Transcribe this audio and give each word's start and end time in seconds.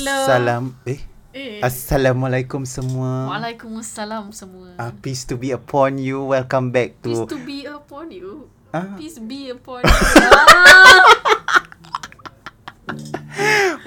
Assalam 0.00 0.72
eh 0.88 1.00
Eh. 1.30 1.62
Assalamualaikum 1.62 2.66
semua. 2.66 3.30
Waalaikumsalam 3.30 4.34
semua. 4.34 4.74
Uh, 4.74 4.90
peace 4.98 5.22
to 5.22 5.38
be 5.38 5.54
upon 5.54 5.94
you. 5.94 6.26
Welcome 6.26 6.74
back 6.74 6.98
Peace 6.98 7.22
to 7.22 7.30
to 7.30 7.38
be 7.46 7.70
upon 7.70 8.10
you. 8.10 8.50
Ah. 8.74 8.98
Peace 8.98 9.22
be 9.22 9.54
upon 9.54 9.86
you. 9.86 9.94
Ah. 10.26 11.06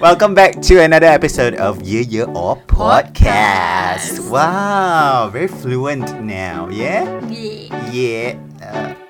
Welcome 0.00 0.32
back 0.32 0.64
to 0.72 0.80
another 0.80 1.12
episode 1.12 1.60
of 1.60 1.84
Yeah 1.84 2.00
Yeah 2.08 2.32
Or 2.32 2.56
Podcast. 2.64 4.24
Podcast. 4.24 4.32
Wow, 4.32 5.28
very 5.28 5.52
fluent 5.52 6.24
now, 6.24 6.72
yeah? 6.72 7.20
yeah. 7.28 7.68
Yeah. 7.92 8.40
Uh, 8.64 9.03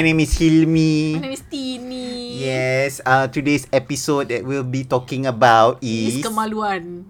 my 0.00 0.08
name 0.16 0.24
is 0.24 0.32
Hilmi. 0.32 1.20
My 1.20 1.28
name 1.28 1.36
is 1.36 1.44
Tini. 1.44 2.40
Yes, 2.40 3.04
uh, 3.04 3.28
today's 3.28 3.68
episode 3.68 4.32
that 4.32 4.48
we'll 4.48 4.64
be 4.64 4.80
talking 4.80 5.28
about 5.28 5.76
Is 5.84 6.16
is 6.16 6.24
kemaluan. 6.24 7.04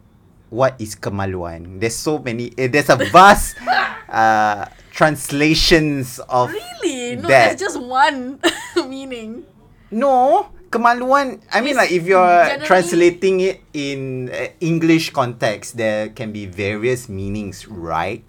what 0.51 0.75
is 0.83 0.99
kemaluan? 0.99 1.79
There's 1.79 1.95
so 1.95 2.19
many. 2.19 2.51
Uh, 2.59 2.67
there's 2.67 2.91
a 2.91 2.99
vast 3.15 3.55
uh, 4.11 4.67
translations 4.91 6.19
of 6.27 6.51
Really? 6.51 7.15
No, 7.15 7.31
that. 7.31 7.55
that's 7.55 7.63
just 7.63 7.79
one 7.79 8.43
meaning. 8.91 9.47
no 9.95 10.51
kemaluan. 10.75 11.47
I 11.55 11.63
mean, 11.63 11.79
like 11.79 11.95
if 11.95 12.03
you're 12.11 12.59
translating 12.67 13.39
it 13.39 13.63
in 13.71 14.35
uh, 14.35 14.51
English 14.59 15.15
context, 15.15 15.79
there 15.79 16.11
can 16.11 16.35
be 16.35 16.51
various 16.51 17.07
meanings, 17.07 17.71
right? 17.71 18.27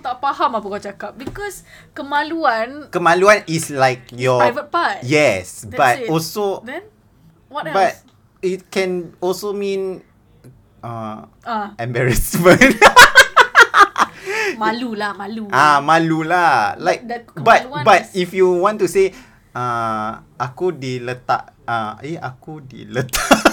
Aku 0.00 0.08
tak 0.08 0.24
faham 0.24 0.56
apa 0.56 0.64
kau 0.64 0.80
cakap 0.80 1.12
because 1.12 1.60
kemaluan 1.92 2.88
Kemaluan 2.88 3.44
is 3.44 3.68
like 3.68 4.08
your 4.16 4.40
private 4.40 4.72
part. 4.72 5.04
Yes, 5.04 5.68
That's 5.68 5.76
but 5.76 5.94
it. 6.00 6.08
also, 6.08 6.64
Then 6.64 6.88
what 7.52 7.68
but 7.68 8.00
else? 8.00 8.08
it 8.40 8.72
can 8.72 9.12
also 9.20 9.52
mean 9.52 10.00
uh, 10.80 11.28
Ah, 11.44 11.76
embarrassment. 11.76 12.80
malu 14.56 14.96
lah, 14.96 15.12
malu. 15.12 15.52
Ah, 15.52 15.84
malu 15.84 16.24
lah. 16.24 16.80
Like, 16.80 17.04
The 17.04 17.28
but 17.36 17.68
but 17.84 18.08
is- 18.08 18.24
if 18.24 18.32
you 18.32 18.48
want 18.56 18.80
to 18.80 18.88
say, 18.88 19.12
uh, 19.52 20.24
aku 20.40 20.72
diletak, 20.72 21.60
uh, 21.68 22.00
eh, 22.00 22.16
aku 22.16 22.64
diletak, 22.64 23.36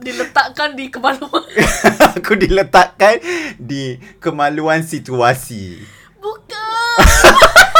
Diletakkan 0.00 0.74
di 0.74 0.88
kemaluan. 0.88 1.44
aku 2.16 2.32
diletakkan 2.40 3.20
di 3.60 4.00
kemaluan 4.16 4.80
situasi. 4.80 5.80
Bukan. 6.18 6.96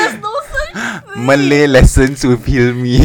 Ya 0.00 0.16
no 0.16 0.32
such 0.48 0.72
thing. 0.72 1.28
Malay 1.28 1.68
lessons 1.68 2.24
with 2.24 2.42
Hilmi. 2.48 2.96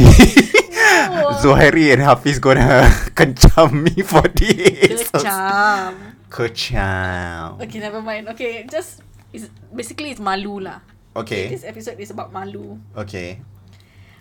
No. 1.12 1.36
Zuhairi 1.44 1.92
and 1.92 2.02
Hafiz 2.02 2.40
gonna 2.40 2.88
kencam 3.18 3.84
me 3.84 4.02
for 4.02 4.24
this. 4.32 5.12
Kecam. 5.12 6.16
Kecam. 6.32 7.60
Okay, 7.60 7.80
never 7.84 8.00
mind. 8.02 8.32
Okay, 8.32 8.64
just 8.72 9.04
it's 9.36 9.52
basically 9.76 10.16
it's 10.16 10.24
malu 10.24 10.64
lah. 10.64 10.80
Okay. 11.16 11.48
This 11.52 11.64
episode 11.64 12.00
is 12.00 12.12
about 12.12 12.32
malu. 12.32 12.80
Okay. 12.96 13.40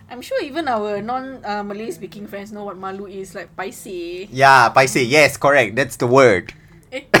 I'm 0.09 0.21
sure 0.21 0.41
even 0.43 0.67
our 0.67 1.01
non 1.01 1.41
uh, 1.43 1.63
Malay 1.63 1.91
speaking 1.91 2.27
friends 2.27 2.51
know 2.51 2.63
what 2.63 2.77
malu 2.77 3.07
is 3.07 3.33
like 3.33 3.55
paise. 3.57 4.29
Yeah, 4.29 4.69
paise. 4.69 4.95
Yes, 5.01 5.37
correct. 5.37 5.75
That's 5.75 5.97
the 5.97 6.07
word. 6.07 6.53
Eh? 6.91 7.03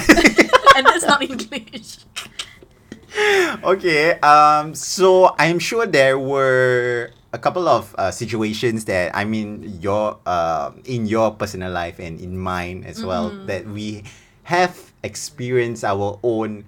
and 0.75 0.85
that's 0.85 1.05
not 1.05 1.21
English. 1.21 2.05
okay. 3.63 4.19
Um. 4.21 4.75
So 4.75 5.33
I'm 5.39 5.59
sure 5.59 5.85
there 5.85 6.19
were 6.19 7.11
a 7.33 7.39
couple 7.39 7.67
of 7.67 7.93
uh, 7.97 8.11
situations 8.11 8.85
that 8.85 9.11
I 9.15 9.25
mean 9.25 9.81
your 9.81 10.19
uh 10.25 10.71
in 10.85 11.05
your 11.05 11.35
personal 11.35 11.71
life 11.71 11.99
and 11.99 12.19
in 12.21 12.37
mine 12.37 12.85
as 12.87 13.03
well 13.03 13.35
that 13.45 13.67
we 13.67 14.03
have 14.47 14.71
experienced 15.03 15.83
our 15.83 16.15
own 16.23 16.63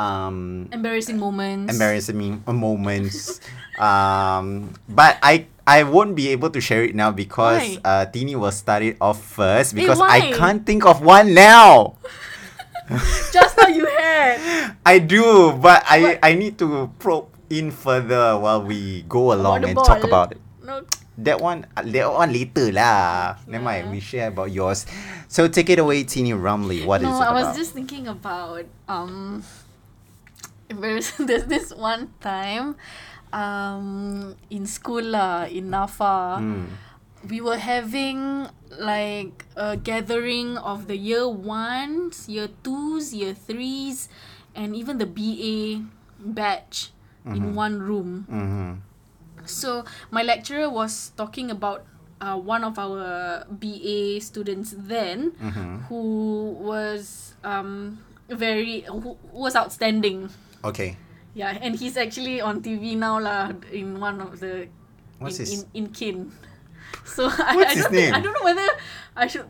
um 0.00 0.68
Embarrassing 0.72 1.18
moments. 1.18 1.72
embarrassing 1.74 2.42
moments. 2.46 3.40
um. 3.78 4.72
But 4.88 5.18
I. 5.22 5.46
I 5.66 5.82
won't 5.82 6.14
be 6.14 6.30
able 6.30 6.50
to 6.54 6.60
share 6.62 6.86
it 6.86 6.94
now 6.94 7.10
because 7.10 7.58
Why? 7.58 7.82
uh, 7.82 8.04
Tini 8.06 8.38
will 8.38 8.54
start 8.54 8.86
it 8.86 8.96
off 9.02 9.18
first 9.18 9.74
because 9.74 9.98
why? 9.98 10.08
I 10.08 10.20
can't 10.30 10.62
think 10.64 10.86
of 10.86 11.02
one 11.02 11.34
now. 11.34 11.98
Just 13.34 13.58
how 13.58 13.66
you 13.66 13.84
had. 13.84 14.76
I 14.86 15.02
do, 15.02 15.50
but 15.58 15.82
I 15.90 16.00
What? 16.02 16.18
I 16.22 16.34
need 16.38 16.54
to 16.62 16.86
probe 17.02 17.34
in 17.50 17.74
further 17.74 18.38
while 18.38 18.62
we 18.62 19.02
go 19.10 19.34
along 19.34 19.62
the 19.66 19.74
and 19.74 19.76
talk 19.82 20.06
about 20.06 20.32
it. 20.32 20.40
No. 20.62 20.86
That 21.18 21.40
one, 21.40 21.66
uh, 21.74 21.82
that 21.82 22.12
one 22.12 22.30
later 22.30 22.70
lah. 22.70 23.40
Never 23.50 23.64
mind, 23.64 23.86
Yeah. 23.88 23.92
we 23.92 23.98
share 23.98 24.28
about 24.30 24.52
yours. 24.54 24.86
So 25.26 25.48
take 25.48 25.66
it 25.70 25.82
away, 25.82 26.04
Teeny 26.06 26.36
Rumley. 26.38 26.86
What 26.86 27.02
is 27.02 27.10
no, 27.10 27.18
it 27.18 27.26
I 27.26 27.32
was 27.34 27.56
just 27.58 27.74
thinking 27.74 28.06
about 28.06 28.70
um 28.86 29.42
there's 30.70 31.10
this 31.46 31.74
one 31.74 32.14
time 32.20 32.76
um 33.32 34.34
in 34.50 34.66
school 34.66 35.02
lah 35.02 35.44
in 35.46 35.70
NAFA 35.70 36.38
Hmm. 36.38 36.66
we 37.26 37.40
were 37.42 37.58
having 37.58 38.46
like 38.78 39.44
a 39.58 39.74
gathering 39.76 40.54
of 40.58 40.86
the 40.86 40.94
year 40.94 41.26
ones, 41.26 42.28
year 42.30 42.46
twos, 42.62 43.10
year 43.14 43.34
threes, 43.34 44.06
and 44.54 44.74
even 44.78 44.98
the 44.98 45.06
BA 45.08 45.82
batch 46.22 46.90
in 47.26 47.54
one 47.58 47.82
room. 47.82 48.26
Mm-hmm. 48.30 48.72
So 49.46 49.82
my 50.14 50.22
lecturer 50.22 50.70
was 50.70 51.10
talking 51.18 51.50
about 51.50 51.82
uh, 52.22 52.38
one 52.38 52.62
of 52.62 52.78
our 52.78 53.42
BA 53.50 54.22
students 54.22 54.74
then, 54.76 55.34
Mm-hmm. 55.42 55.90
who 55.90 56.02
was 56.62 57.34
um 57.42 57.98
very 58.30 58.86
who 58.86 59.18
was 59.34 59.54
outstanding. 59.58 60.30
Okay. 60.62 60.94
Yeah, 61.36 61.52
and 61.60 61.76
he's 61.76 62.00
actually 62.00 62.40
on 62.40 62.64
TV 62.64 62.96
now 62.96 63.20
lah 63.20 63.52
in 63.68 64.00
one 64.00 64.24
of 64.24 64.40
the 64.40 64.72
What's 65.20 65.36
in, 65.36 65.44
his- 65.44 65.68
in 65.76 65.84
in 65.84 65.84
kin. 65.92 66.16
So 67.04 67.28
I, 67.28 67.52
What's 67.60 67.70
I 67.70 67.74
don't 67.76 67.92
think, 67.92 68.08
name? 68.08 68.14
I 68.16 68.20
don't 68.24 68.32
know 68.32 68.46
whether 68.46 68.68
I 69.14 69.26
should 69.28 69.44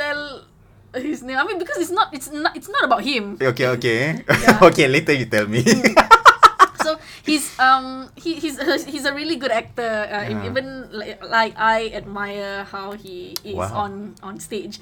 tell 0.00 0.48
his 0.96 1.20
name. 1.22 1.36
I 1.36 1.44
mean 1.44 1.60
because 1.60 1.76
it's 1.76 1.92
not 1.92 2.08
it's 2.16 2.32
not 2.32 2.56
it's 2.56 2.72
not 2.72 2.88
about 2.88 3.04
him. 3.04 3.36
Okay, 3.36 3.68
okay. 3.76 4.00
Yeah. 4.48 4.64
okay, 4.72 4.88
later 4.88 5.12
you 5.12 5.28
tell 5.28 5.44
me. 5.44 5.60
so 6.80 6.96
he's 7.26 7.52
um 7.60 8.08
he 8.16 8.40
he's 8.40 8.56
he's 8.88 9.04
a 9.04 9.12
really 9.12 9.36
good 9.36 9.52
actor. 9.52 10.08
Uh, 10.08 10.24
Yeah. 10.24 10.46
Even 10.48 10.88
like, 10.90 11.20
like 11.20 11.52
I 11.60 11.92
admire 11.92 12.64
how 12.64 12.96
he 12.96 13.36
is 13.44 13.54
Wow. 13.60 13.86
on 13.90 14.16
on 14.24 14.40
stage. 14.40 14.80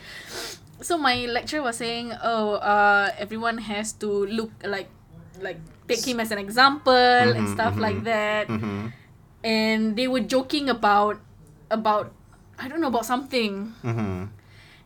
So 0.78 0.94
my 0.94 1.26
lecturer 1.26 1.66
was 1.66 1.75
saying, 1.82 2.15
oh, 2.22 2.62
uh, 2.62 3.10
everyone 3.19 3.59
has 3.66 3.91
to 3.99 4.06
look 4.31 4.55
like 4.62 4.87
like 5.41 5.59
take 5.87 6.04
him 6.04 6.21
as 6.21 6.31
an 6.31 6.38
example 6.38 6.93
and 7.32 7.49
Mhm, 7.49 7.54
stuff 7.54 7.75
mhm. 7.75 7.82
like 7.82 8.00
that. 8.04 8.47
mm-hmm. 8.49 8.93
And 9.44 9.94
they 9.97 10.09
were 10.10 10.25
joking 10.25 10.69
about 10.69 11.21
about 11.71 12.12
I 12.59 12.66
don't 12.66 12.81
know 12.82 12.91
about 12.91 13.06
something. 13.06 13.72
Mm-hmm. 13.87 14.34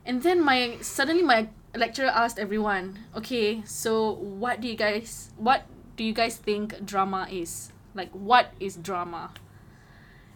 And 0.05 0.17
then 0.23 0.45
my 0.45 0.77
suddenly 0.85 1.23
my 1.25 1.49
lecturer 1.73 2.13
asked 2.13 2.39
everyone, 2.39 2.99
okay, 3.17 3.63
so 3.65 4.13
what 4.21 4.61
do 4.61 4.69
you 4.69 4.77
guys 4.77 5.33
what 5.41 5.65
do 5.97 6.05
you 6.05 6.13
guys 6.13 6.37
think 6.37 6.85
drama 6.85 7.27
is? 7.33 7.73
Like 7.97 8.13
what 8.13 8.53
is 8.61 8.77
drama? 8.77 9.33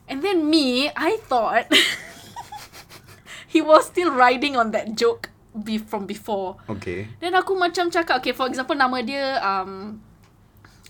And 0.09 0.23
then 0.23 0.47
me, 0.49 0.89
I 0.95 1.19
thought 1.27 1.67
he 3.49 3.61
was 3.61 3.87
still 3.87 4.15
riding 4.15 4.57
on 4.57 4.71
that 4.71 4.95
joke 4.95 5.31
be 5.57 5.79
from 5.79 6.05
before. 6.07 6.57
Okay. 6.69 7.09
Then 7.21 7.33
aku 7.35 7.57
macam 7.57 7.89
cakap, 7.89 8.21
okay, 8.21 8.37
for 8.37 8.45
example 8.47 8.77
nama 8.77 9.01
dia 9.01 9.41
um 9.41 9.99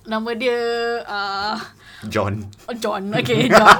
nama 0.06 0.34
dia 0.34 0.58
uh, 1.04 1.58
John. 2.08 2.46
Oh, 2.68 2.74
John. 2.74 3.12
Okay, 3.14 3.48
John. 3.50 3.78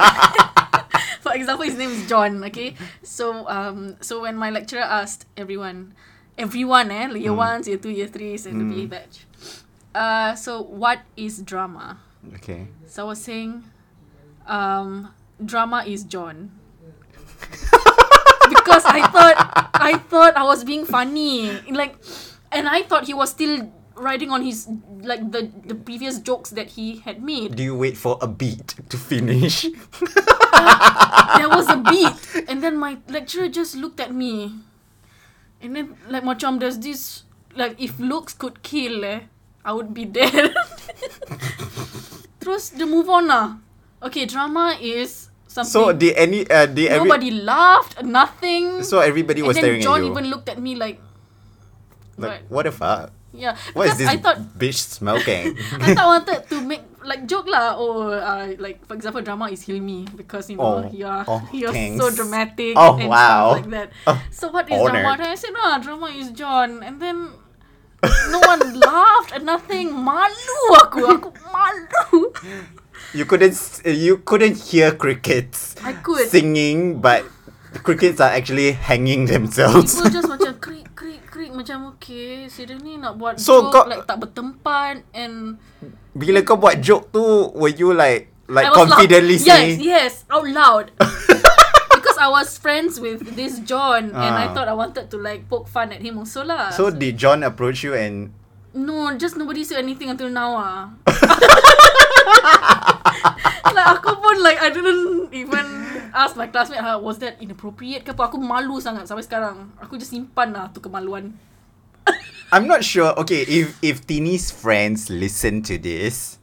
For 1.24 1.34
example, 1.34 1.64
his 1.66 1.78
name 1.78 1.90
is 1.90 2.06
John. 2.06 2.42
Okay, 2.50 2.74
so 3.02 3.46
um, 3.48 3.96
so 4.02 4.22
when 4.22 4.36
my 4.36 4.50
lecturer 4.50 4.84
asked 4.84 5.26
everyone, 5.36 5.94
everyone, 6.38 6.90
eh, 6.90 7.10
year 7.14 7.34
ones, 7.34 7.66
year 7.66 7.78
two, 7.78 7.90
year 7.90 8.06
threes, 8.06 8.46
and 8.46 8.62
the 8.62 8.66
BA 8.66 8.86
batch, 8.86 9.26
uh, 9.94 10.34
so 10.34 10.62
what 10.62 11.02
is 11.16 11.42
drama? 11.42 11.98
Okay. 12.38 12.68
So 12.86 13.06
I 13.06 13.06
was 13.14 13.20
saying, 13.22 13.64
um, 14.46 15.10
drama 15.42 15.82
is 15.86 16.04
John. 16.04 16.50
because 18.48 18.84
I 18.86 19.06
thought 19.10 19.36
I 19.74 19.98
thought 19.98 20.36
I 20.36 20.44
was 20.44 20.64
being 20.64 20.86
funny. 20.86 21.50
Like 21.70 21.98
and 22.52 22.68
I 22.68 22.82
thought 22.82 23.04
he 23.04 23.14
was 23.14 23.30
still 23.30 23.70
riding 23.96 24.30
on 24.30 24.44
his 24.44 24.68
like 25.02 25.32
the 25.32 25.48
the 25.64 25.74
previous 25.74 26.20
jokes 26.20 26.52
that 26.52 26.76
he 26.76 27.00
had 27.02 27.24
made. 27.24 27.56
Do 27.56 27.64
you 27.64 27.74
wait 27.74 27.96
for 27.96 28.20
a 28.20 28.28
beat 28.28 28.76
to 28.88 28.96
finish? 28.96 29.62
there 31.36 31.50
was 31.50 31.66
a 31.68 31.80
beat, 31.80 32.44
and 32.48 32.62
then 32.62 32.76
my 32.76 33.00
lecturer 33.08 33.48
just 33.48 33.74
looked 33.74 33.98
at 33.98 34.12
me, 34.12 34.52
and 35.60 35.74
then 35.74 35.96
like 36.08 36.22
macam 36.22 36.60
there's 36.60 36.78
this 36.78 37.24
like 37.56 37.74
if 37.80 37.98
looks 37.98 38.36
could 38.36 38.62
kill, 38.62 39.04
eh, 39.04 39.26
I 39.64 39.72
would 39.72 39.96
be 39.96 40.04
dead. 40.04 40.52
Terus 42.40 42.70
the 42.76 42.86
move 42.86 43.08
on 43.10 43.26
lah. 43.26 43.58
Okay, 44.04 44.28
drama 44.28 44.76
is 44.78 45.32
something. 45.48 45.72
so 45.72 45.90
did 45.90 46.14
any 46.14 46.44
uh, 46.46 46.68
did 46.68 46.92
every 46.92 47.08
Nobody 47.08 47.32
laughed, 47.32 48.04
nothing. 48.04 48.84
so 48.84 49.00
everybody 49.00 49.40
and 49.40 49.48
was 49.48 49.56
then 49.56 49.64
staring 49.64 49.82
John 49.82 50.04
at 50.04 50.06
you. 50.06 50.12
John 50.12 50.20
even 50.20 50.24
looked 50.30 50.48
at 50.52 50.60
me 50.60 50.76
like, 50.76 51.00
like 52.20 52.44
what? 52.46 52.62
what 52.62 52.64
the 52.68 52.74
fuck? 52.76 53.10
Yeah, 53.36 53.54
What 53.76 53.88
is 53.92 53.98
this 54.00 54.08
I 54.08 54.16
thought 54.16 54.40
bitch 54.56 54.80
smoking? 54.80 55.54
I 55.84 55.92
thought 55.94 56.04
I 56.04 56.06
wanted 56.18 56.40
to 56.48 56.56
make 56.64 56.82
like 57.04 57.28
joke 57.28 57.46
lah. 57.46 57.76
Oh, 57.76 58.10
uh, 58.10 58.56
like 58.58 58.82
for 58.88 58.94
example, 58.96 59.20
drama 59.22 59.52
is 59.52 59.62
Hilmi 59.62 60.08
because 60.16 60.48
you 60.50 60.56
know 60.56 60.82
Oh, 60.82 60.90
you're 60.90 61.24
oh, 61.28 61.44
you're 61.52 61.72
thanks. 61.72 62.00
so 62.00 62.10
dramatic 62.10 62.74
Oh, 62.74 62.96
and 62.96 63.08
wow. 63.12 63.52
stuff 63.52 63.60
like 63.62 63.70
that. 63.76 63.88
Oh, 64.08 64.16
so 64.32 64.44
what 64.50 64.66
is 64.66 64.74
honored. 64.80 65.04
drama? 65.04 65.12
Then 65.20 65.28
I 65.30 65.36
said, 65.36 65.52
no, 65.52 65.62
drama 65.84 66.06
is 66.10 66.32
John, 66.32 66.82
and 66.82 66.96
then 66.98 67.30
no 68.32 68.38
one 68.40 68.62
laughed 68.80 69.32
and 69.36 69.44
nothing. 69.46 69.92
Malu 69.92 70.58
aku, 70.82 71.00
aku 71.06 71.28
malu. 71.52 72.32
you 73.14 73.24
couldn't 73.24 73.54
you 73.86 74.18
couldn't 74.24 74.56
hear 74.56 74.90
crickets 74.96 75.76
I 75.84 75.92
could. 75.94 76.26
singing, 76.28 76.98
but 77.00 77.22
crickets 77.78 78.20
are 78.20 78.30
actually 78.30 78.72
hanging 78.72 79.26
themselves. 79.26 79.96
People 79.96 80.10
just 80.12 80.28
macam 80.28 80.52
krik 80.56 80.86
krik 80.94 81.22
krik 81.26 81.52
macam 81.52 81.94
okay, 81.94 82.46
dia 82.48 82.76
ni 82.78 82.96
nak 82.96 83.16
buat 83.16 83.36
So 83.36 83.68
joke 83.68 83.72
kau- 83.72 83.88
like 83.88 84.04
tak 84.04 84.20
bertempat 84.20 85.04
and 85.12 85.56
Bila 86.16 86.40
kau 86.40 86.56
buat 86.56 86.80
joke 86.80 87.12
tu, 87.12 87.20
were 87.52 87.68
you 87.68 87.92
like 87.92 88.32
like 88.48 88.72
confidently 88.72 89.36
loud. 89.36 89.44
saying? 89.44 89.76
Yes, 89.84 90.24
yes, 90.24 90.32
out 90.32 90.48
loud. 90.48 90.86
because 91.96 92.16
I 92.16 92.28
was 92.30 92.56
friends 92.56 92.96
with 92.96 93.36
this 93.36 93.60
John 93.60 94.14
and 94.14 94.32
I 94.36 94.48
Ah. 94.48 94.54
thought 94.56 94.68
I 94.70 94.76
wanted 94.76 95.12
to 95.12 95.18
like 95.20 95.44
poke 95.50 95.68
fun 95.68 95.92
at 95.92 96.00
him 96.00 96.16
also 96.16 96.40
lah. 96.40 96.72
So 96.72 96.88
did 96.88 97.20
John 97.20 97.44
approach 97.44 97.84
you 97.84 97.92
and 97.92 98.32
no, 98.72 99.12
just 99.16 99.36
nobody 99.36 99.64
said 99.64 99.80
anything 99.80 100.08
until 100.08 100.28
now 100.32 100.56
ah. 100.56 100.80
like 103.74 103.88
aku 103.98 104.10
pun 104.20 104.36
like 104.42 104.58
I 104.60 104.68
didn't 104.70 105.32
even 105.32 105.66
ask 106.12 106.36
my 106.36 106.46
classmate 106.46 106.80
ha, 106.80 106.98
was 106.98 107.18
that 107.24 107.40
inappropriate 107.40 108.04
ke 108.04 108.12
apa. 108.12 108.30
Aku 108.30 108.38
malu 108.38 108.78
sangat 108.78 109.08
sampai 109.08 109.24
sekarang. 109.24 109.72
Aku 109.80 109.96
just 109.96 110.12
simpan 110.12 110.52
lah 110.52 110.70
tu 110.70 110.78
kemaluan. 110.78 111.34
I'm 112.54 112.70
not 112.70 112.86
sure. 112.86 113.10
Okay, 113.18 113.42
if 113.42 113.74
if 113.82 114.06
Tini's 114.06 114.54
friends 114.54 115.10
listen 115.10 115.66
to 115.66 115.74
this, 115.74 116.38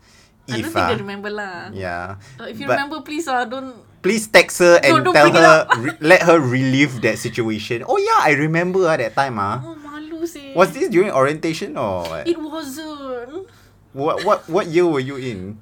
I 0.51 0.59
don't 0.59 0.67
if 0.67 0.75
think 0.75 0.83
uh, 0.83 0.89
they 0.91 0.99
remember 0.99 1.31
lah. 1.31 1.71
yeah, 1.71 2.19
Uh, 2.35 2.51
if 2.51 2.59
you 2.59 2.67
but 2.67 2.75
remember, 2.75 2.99
please 2.99 3.23
ah, 3.31 3.47
don't. 3.47 3.71
please 4.03 4.27
text 4.27 4.59
her 4.59 4.83
and 4.83 4.99
No, 4.99 5.11
don't 5.11 5.15
tell 5.15 5.31
her, 5.31 5.63
re- 5.79 5.95
let 6.03 6.27
her 6.27 6.35
relive 6.43 6.99
that 7.07 7.15
situation. 7.15 7.87
Oh 7.87 7.95
yeah, 7.95 8.19
I 8.19 8.35
remember 8.35 8.83
ah 8.83 8.99
that 8.99 9.15
time 9.15 9.39
ah. 9.39 9.63
Oh 9.63 9.79
malu 9.79 10.27
sih. 10.27 10.51
Was 10.51 10.75
this 10.75 10.91
during 10.91 11.07
orientation 11.15 11.79
or 11.79 12.03
what? 12.03 12.27
It 12.27 12.35
wasn't. 12.35 13.47
what 13.95 14.27
what 14.27 14.43
what 14.51 14.65
year 14.67 14.83
were 14.83 14.99
you 14.99 15.15
in? 15.15 15.55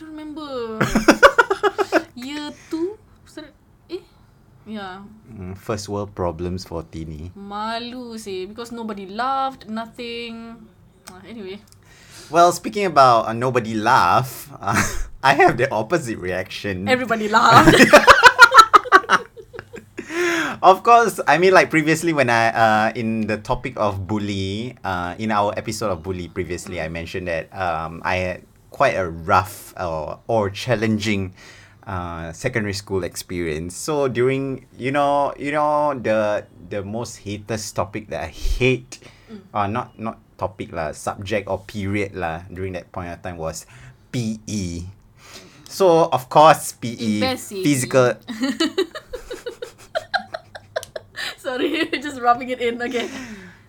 I 0.00 0.08
don't 0.08 0.16
remember. 0.16 0.80
Year 2.16 2.56
two? 2.72 2.96
Eh? 3.92 4.00
Yeah. 4.64 5.04
Mm, 5.28 5.52
First 5.52 5.92
world 5.92 6.16
problems 6.16 6.64
for 6.64 6.88
Tini. 6.88 7.28
Malu 7.36 8.16
sih 8.16 8.48
because 8.48 8.72
nobody 8.72 9.04
laughed, 9.04 9.68
nothing. 9.68 10.56
Ah, 11.12 11.20
anyway. 11.28 11.60
Well, 12.32 12.48
speaking 12.56 12.88
about 12.88 13.28
uh, 13.28 13.36
nobody 13.36 13.76
laugh, 13.76 14.48
uh, 14.56 14.72
I 15.20 15.36
have 15.36 15.60
the 15.60 15.68
opposite 15.68 16.16
reaction. 16.16 16.88
Everybody 16.88 17.28
laughed. 17.36 17.76
of 20.64 20.80
course, 20.80 21.20
I 21.28 21.36
mean 21.36 21.52
like 21.52 21.68
previously 21.68 22.16
when 22.16 22.32
I 22.32 22.48
uh 22.56 22.88
in 22.96 23.28
the 23.28 23.36
topic 23.36 23.76
of 23.76 24.08
bully, 24.08 24.80
uh 24.80 25.12
in 25.20 25.28
our 25.28 25.52
episode 25.60 25.92
of 25.92 26.00
bully 26.00 26.32
previously 26.32 26.80
I 26.80 26.88
mentioned 26.88 27.28
that 27.28 27.52
um 27.52 28.00
I 28.00 28.16
had 28.16 28.40
quite 28.80 28.96
a 28.96 29.04
rough 29.04 29.76
or 29.76 30.24
or 30.24 30.48
challenging 30.48 31.36
uh 31.84 32.32
secondary 32.32 32.72
school 32.72 33.04
experience. 33.04 33.76
So 33.76 34.08
during 34.08 34.64
you 34.80 34.88
know, 34.88 35.36
you 35.36 35.52
know 35.52 35.92
the 35.92 36.48
the 36.56 36.80
most 36.80 37.28
hatest 37.28 37.76
topic 37.76 38.08
that 38.08 38.24
I 38.24 38.32
hate 38.32 39.04
uh 39.52 39.68
not 39.68 40.00
not 40.00 40.16
topic 40.40 40.72
lah, 40.72 40.96
subject 40.96 41.44
or 41.44 41.60
period 41.68 42.16
lah 42.16 42.48
during 42.48 42.72
that 42.72 42.88
point 42.88 43.12
of 43.12 43.20
time 43.20 43.36
was 43.36 43.68
PE. 44.16 44.88
So 45.68 46.08
of 46.08 46.32
course 46.32 46.72
PE 46.72 47.36
physical 47.36 48.16
Sorry, 51.36 51.84
just 52.04 52.20
rubbing 52.20 52.48
it 52.48 52.60
in. 52.60 52.80
Okay. 52.80 53.08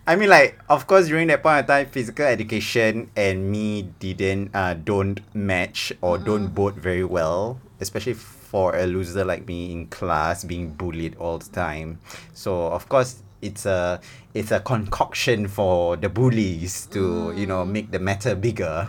I 0.04 0.16
mean, 0.16 0.30
like, 0.30 0.58
of 0.68 0.88
course, 0.88 1.06
during 1.06 1.28
that 1.28 1.44
point 1.44 1.60
of 1.60 1.66
time, 1.68 1.86
physical 1.86 2.26
education 2.26 3.10
and 3.14 3.50
me 3.50 3.82
didn't, 4.00 4.50
uh, 4.52 4.74
don't 4.74 5.20
match 5.32 5.92
or 6.02 6.18
don't 6.18 6.48
bode 6.48 6.74
very 6.74 7.04
well, 7.04 7.60
especially 7.78 8.14
for 8.14 8.74
a 8.74 8.84
loser 8.84 9.24
like 9.24 9.46
me 9.46 9.70
in 9.70 9.86
class, 9.86 10.42
being 10.42 10.72
bullied 10.74 11.14
all 11.16 11.38
the 11.38 11.48
time. 11.50 12.00
So, 12.34 12.66
of 12.66 12.88
course, 12.88 13.22
it's 13.42 13.64
a, 13.64 14.00
it's 14.34 14.50
a 14.50 14.58
concoction 14.58 15.46
for 15.46 15.96
the 15.96 16.08
bullies 16.08 16.86
to, 16.86 17.32
you 17.36 17.46
know, 17.46 17.64
make 17.64 17.92
the 17.92 18.00
matter 18.00 18.34
bigger. 18.34 18.88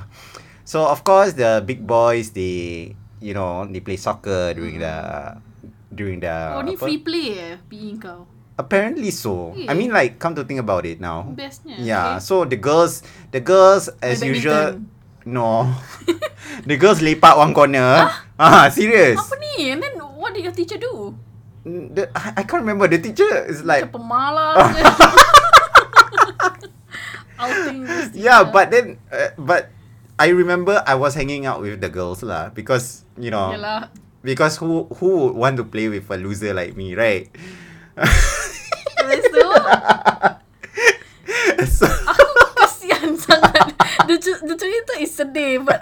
So, 0.66 0.88
of 0.88 1.04
course, 1.04 1.34
the 1.34 1.62
big 1.64 1.86
boys, 1.86 2.32
they, 2.32 2.96
you 3.22 3.36
know, 3.36 3.66
they 3.66 3.82
play 3.82 3.98
soccer 3.98 4.56
during 4.56 4.80
the, 4.80 5.38
during 5.94 6.22
the. 6.22 6.56
oh, 6.58 6.62
ni 6.62 6.76
free 6.76 6.98
play 6.98 7.38
eh, 7.38 7.58
PE 7.70 7.98
kau. 8.02 8.26
Apparently 8.58 9.10
so. 9.10 9.58
I 9.68 9.74
mean, 9.74 9.90
like, 9.90 10.20
come 10.20 10.36
to 10.36 10.44
think 10.44 10.60
about 10.60 10.86
it 10.86 11.02
now. 11.02 11.26
Bestnya. 11.34 11.78
Yeah. 11.80 12.20
So 12.20 12.46
the 12.46 12.58
girls, 12.58 13.02
the 13.34 13.42
girls 13.42 13.90
as 14.02 14.22
usual. 14.22 14.82
No. 15.26 15.72
the 16.68 16.78
girls 16.78 17.00
lepak 17.02 17.38
one 17.38 17.54
corner. 17.56 18.12
Ah, 18.38 18.68
serious. 18.70 19.18
Apa 19.18 19.40
ni? 19.40 19.72
And 19.72 19.82
then 19.82 19.96
what 20.20 20.36
did 20.36 20.44
your 20.44 20.54
teacher 20.54 20.78
do? 20.78 21.16
The, 21.64 22.12
I, 22.12 22.42
I 22.42 22.44
can't 22.44 22.62
remember. 22.62 22.92
The 22.92 23.00
teacher 23.00 23.26
is 23.48 23.64
like, 23.64 23.90
pemalas. 23.90 24.76
Yeah, 28.14 28.48
but 28.48 28.72
then, 28.72 29.00
uh, 29.12 29.36
but 29.36 29.70
I 30.18 30.30
remember 30.30 30.84
I 30.86 30.96
was 30.96 31.16
hanging 31.16 31.46
out 31.46 31.62
with 31.62 31.82
the 31.82 31.90
girls 31.90 32.24
lah 32.24 32.50
because 32.54 33.04
you 33.18 33.34
know 33.34 33.52
Yalah. 33.52 33.90
because 34.24 34.56
who 34.58 34.88
who 35.02 35.28
would 35.28 35.36
want 35.36 35.58
to 35.58 35.66
play 35.66 35.90
with 35.90 36.08
a 36.08 36.18
loser 36.18 36.54
like 36.54 36.78
me, 36.78 36.96
right? 36.96 37.28
So, 41.64 41.88
aku 41.88 42.44
kesian 42.60 43.16
sangat. 43.18 43.74
The, 44.06 44.16
the 44.20 44.56
cerita 44.60 44.94
is 45.00 45.12
sedih 45.16 45.64
but 45.64 45.80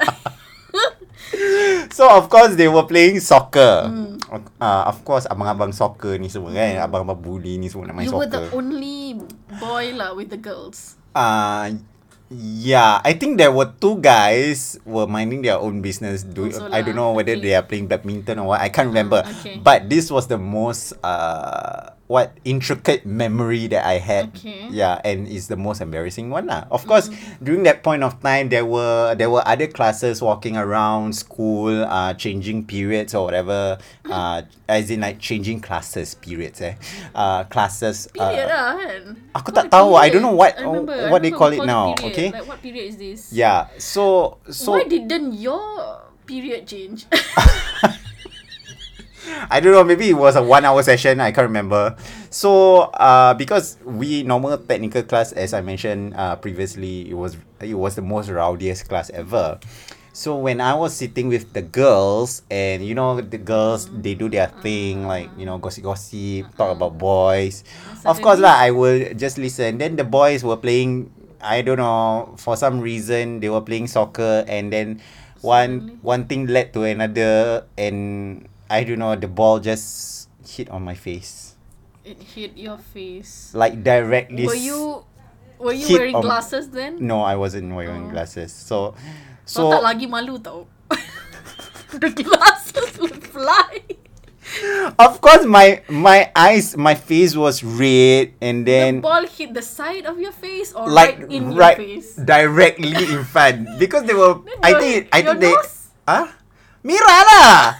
so 1.97 2.07
of 2.07 2.29
course 2.31 2.55
they 2.55 2.69
were 2.69 2.85
playing 2.87 3.19
soccer. 3.19 3.89
Uh, 4.31 4.83
of 4.87 5.03
course 5.03 5.27
abang-abang 5.27 5.75
soccer 5.75 6.15
ni 6.15 6.31
semua 6.31 6.53
kan, 6.55 6.79
abang-abang 6.79 7.19
bully 7.19 7.59
ni 7.59 7.67
semua 7.67 7.89
nak 7.91 7.95
main 7.99 8.07
you 8.07 8.15
were 8.15 8.29
soccer. 8.29 8.47
the 8.47 8.55
only 8.55 9.19
boy 9.59 9.91
lah 9.95 10.15
with 10.15 10.31
the 10.31 10.39
girls. 10.39 10.95
Uh 11.11 11.75
yeah, 12.31 13.03
I 13.03 13.11
think 13.19 13.35
there 13.35 13.51
were 13.51 13.67
two 13.67 13.99
guys 13.99 14.79
were 14.87 15.03
minding 15.03 15.43
their 15.43 15.59
own 15.59 15.83
business. 15.83 16.23
Do 16.23 16.47
Also 16.47 16.71
I 16.71 16.79
don't 16.79 16.95
lah, 16.95 17.11
know 17.11 17.11
whether 17.11 17.35
okay. 17.35 17.43
they 17.43 17.53
are 17.59 17.65
playing 17.65 17.91
badminton 17.91 18.39
or 18.39 18.55
what. 18.55 18.63
I 18.63 18.71
can't 18.71 18.87
remember. 18.87 19.19
okay. 19.43 19.59
But 19.59 19.91
this 19.91 20.07
was 20.07 20.31
the 20.31 20.39
most 20.39 20.95
uh 21.03 21.91
what 22.11 22.35
intricate 22.43 23.07
memory 23.07 23.71
that 23.71 23.87
I 23.87 24.03
had. 24.03 24.35
Okay. 24.35 24.67
Yeah, 24.67 24.99
and 25.07 25.31
it's 25.31 25.47
the 25.47 25.55
most 25.55 25.79
embarrassing 25.79 26.27
one 26.27 26.51
lah. 26.51 26.67
Of 26.67 26.83
course, 26.83 27.07
during 27.39 27.63
that 27.63 27.87
point 27.87 28.03
of 28.03 28.19
time, 28.19 28.51
there 28.51 28.67
were 28.67 29.15
there 29.15 29.31
were 29.31 29.39
other 29.47 29.71
classes 29.71 30.19
walking 30.19 30.59
around 30.59 31.15
school, 31.15 31.71
uh, 31.87 32.11
changing 32.19 32.67
periods 32.67 33.15
or 33.15 33.23
whatever. 33.23 33.79
Uh, 34.03 34.43
as 34.67 34.91
in 34.91 34.99
like 34.99 35.23
changing 35.23 35.63
classes 35.63 36.19
periods 36.19 36.59
eh. 36.59 36.75
Uh, 37.15 37.47
classes. 37.47 38.11
Period 38.11 38.51
uh, 38.51 38.51
lah 38.51 38.67
kan. 38.75 39.01
aku 39.31 39.47
What 39.51 39.55
tak 39.55 39.65
tahu. 39.71 39.95
I 39.95 40.11
don't 40.11 40.23
know 40.27 40.35
what- 40.35 40.59
remember, 40.59 41.07
what 41.07 41.23
they 41.23 41.31
call 41.31 41.55
it 41.55 41.63
now, 41.63 41.95
period. 41.95 42.11
okay? 42.11 42.27
Like 42.35 42.47
what 42.51 42.59
period 42.59 42.91
is 42.91 42.95
this? 42.99 43.21
Yeah. 43.31 43.71
So 43.79 44.35
so 44.51 44.75
Why 44.75 44.83
didn't 44.83 45.39
your 45.39 45.63
period 46.27 46.67
change? 46.67 47.07
I 49.49 49.59
don't 49.59 49.73
know. 49.73 49.83
Maybe 49.83 50.09
it 50.09 50.17
was 50.17 50.35
a 50.35 50.43
one 50.43 50.65
hour 50.65 50.81
session. 50.83 51.19
I 51.19 51.31
can't 51.31 51.47
remember. 51.47 51.95
So 52.29 52.91
uh, 52.97 53.33
because 53.33 53.77
we 53.83 54.23
normal 54.23 54.57
technical 54.57 55.03
class, 55.03 55.31
as 55.31 55.53
I 55.53 55.61
mentioned 55.61 56.15
uh, 56.15 56.35
previously, 56.35 57.09
it 57.09 57.15
was 57.15 57.37
it 57.59 57.75
was 57.75 57.95
the 57.95 58.01
most 58.01 58.29
rowdiest 58.29 58.89
class 58.89 59.09
ever. 59.11 59.59
So 60.13 60.35
when 60.35 60.59
I 60.59 60.75
was 60.75 60.93
sitting 60.93 61.29
with 61.29 61.53
the 61.53 61.61
girls, 61.61 62.43
and 62.51 62.83
you 62.83 62.95
know 62.95 63.21
the 63.21 63.39
girls, 63.39 63.87
they 63.87 64.13
do 64.13 64.27
their 64.27 64.47
thing 64.59 65.07
like 65.07 65.29
you 65.37 65.45
know 65.45 65.57
gossip 65.57 65.83
gossip, 65.83 66.51
talk 66.57 66.75
about 66.75 66.97
boys. 66.97 67.63
Of 68.03 68.21
course 68.21 68.39
lah, 68.39 68.59
I 68.59 68.71
will 68.71 69.13
just 69.15 69.37
listen. 69.37 69.77
Then 69.77 69.95
the 69.95 70.03
boys 70.03 70.43
were 70.43 70.57
playing 70.57 71.11
I 71.41 71.61
don't 71.61 71.77
know 71.81 72.35
for 72.37 72.55
some 72.55 72.79
reason 72.79 73.41
they 73.41 73.49
were 73.49 73.61
playing 73.61 73.87
soccer 73.87 74.45
and 74.47 74.71
then 74.71 75.01
one 75.41 75.97
one 76.05 76.29
thing 76.29 76.45
led 76.47 76.73
to 76.73 76.85
another 76.85 77.65
and 77.77 78.45
I 78.71 78.87
don't 78.87 78.99
know 79.03 79.13
the 79.19 79.27
ball 79.27 79.59
just 79.59 80.27
hit 80.47 80.71
on 80.71 80.81
my 80.87 80.95
face 80.95 81.59
It 82.01 82.17
hit 82.33 82.57
your 82.57 82.79
face. 82.81 83.51
like 83.53 83.83
directly. 83.85 84.47
Were 84.47 84.57
you 84.57 85.05
were 85.61 85.75
you 85.75 85.85
wearing 85.93 86.15
on- 86.17 86.25
glasses 86.25 86.71
then? 86.73 86.97
No, 86.97 87.21
I 87.21 87.37
wasn't 87.37 87.69
wearing 87.75 88.09
Oh. 88.09 88.11
glasses. 88.15 88.49
So 88.49 88.97
So, 89.45 89.69
tak 89.69 89.83
lagi 89.85 90.07
malu 90.09 90.41
tau. 90.41 90.65
the 92.01 92.09
glasses 92.09 92.97
would 92.97 93.21
fly. 93.21 93.83
of 94.99 95.21
course 95.21 95.45
my 95.47 95.79
my 95.87 96.27
eyes 96.35 96.75
my 96.75 96.91
face 96.97 97.37
was 97.37 97.63
red 97.63 98.33
and 98.43 98.65
then 98.67 98.99
the 98.99 99.05
ball 99.05 99.23
hit 99.23 99.53
the 99.55 99.63
side 99.63 100.03
of 100.09 100.19
your 100.19 100.33
face 100.33 100.73
or 100.75 100.89
like 100.91 101.21
right 101.23 101.31
in 101.31 101.55
right 101.55 101.77
your 101.79 102.01
face. 102.01 102.17
directly 102.19 102.91
in 102.91 103.23
front 103.23 103.63
because 103.79 104.03
they 104.09 104.17
were 104.17 104.41
Then 104.43 104.59
I 104.59 104.71
think 104.75 105.07
I 105.13 105.19
think 105.23 105.39
they 105.39 105.55
ah 106.09 106.35
Mira 106.83 107.17
lah 107.31 107.79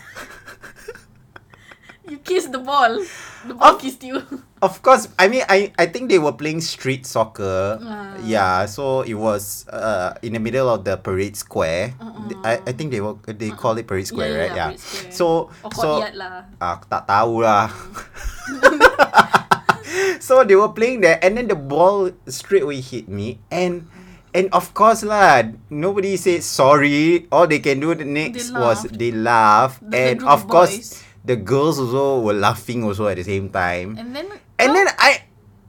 You 2.12 2.20
kissed 2.20 2.52
the 2.52 2.60
ball. 2.60 3.00
The 3.48 3.56
ball 3.56 3.76
Of- 3.76 3.80
kissed 3.80 4.04
you. 4.04 4.20
Of 4.62 4.84
course, 4.86 5.10
I 5.18 5.26
mean, 5.26 5.42
I, 5.50 5.74
I 5.74 5.90
think 5.90 6.06
they 6.14 6.20
were 6.22 6.38
playing 6.38 6.62
street 6.62 7.08
soccer. 7.10 7.82
Ah. 7.82 8.14
Yeah, 8.22 8.70
so 8.70 9.02
it 9.02 9.18
was 9.18 9.66
uh 9.74 10.14
in 10.22 10.38
the 10.38 10.42
middle 10.44 10.70
of 10.70 10.86
the 10.86 11.02
parade 11.02 11.34
square. 11.34 11.98
Th- 12.30 12.38
I, 12.46 12.62
I 12.70 12.72
think 12.78 12.94
they 12.94 13.02
were 13.02 13.18
they 13.26 13.50
call 13.50 13.74
it 13.82 13.90
parade 13.90 14.06
square, 14.06 14.30
right? 14.38 14.54
Yeah. 14.54 14.70
Parade 14.78 14.84
Square. 14.86 15.12
So 15.18 15.26
or 15.66 15.74
so 15.74 16.06
lah. 16.14 16.46
ah, 16.62 16.78
tak 16.86 17.10
tahu 17.10 17.42
lah. 17.42 17.74
so 20.22 20.46
they 20.46 20.54
were 20.54 20.70
playing 20.78 21.02
there, 21.02 21.18
and 21.26 21.42
then 21.42 21.50
the 21.50 21.58
ball 21.58 22.14
straight 22.30 22.62
away 22.62 22.86
hit 22.86 23.10
me, 23.10 23.42
and 23.50 23.90
and 24.30 24.46
of 24.54 24.78
course 24.78 25.02
lah, 25.02 25.42
nobody 25.74 26.22
said 26.22 26.46
sorry. 26.46 27.26
All 27.34 27.50
they 27.50 27.66
can 27.66 27.82
do 27.82 27.98
the 27.98 28.06
next 28.06 28.54
was 28.54 28.86
they 28.94 29.10
laugh, 29.10 29.82
The- 29.82 29.98
and 29.98 30.16
of 30.22 30.46
course. 30.46 31.02
The 31.26 31.36
girls 31.36 31.80
also 31.80 32.22
were 32.22 32.34
laughing 32.34 32.84
also 32.84 33.08
at 33.08 33.18
the 33.18 33.24
same 33.24 33.50
time. 33.50 33.98
And 33.98 34.16
then 34.16 34.28
And 34.58 34.76
then 34.76 34.88
I, 34.98 35.24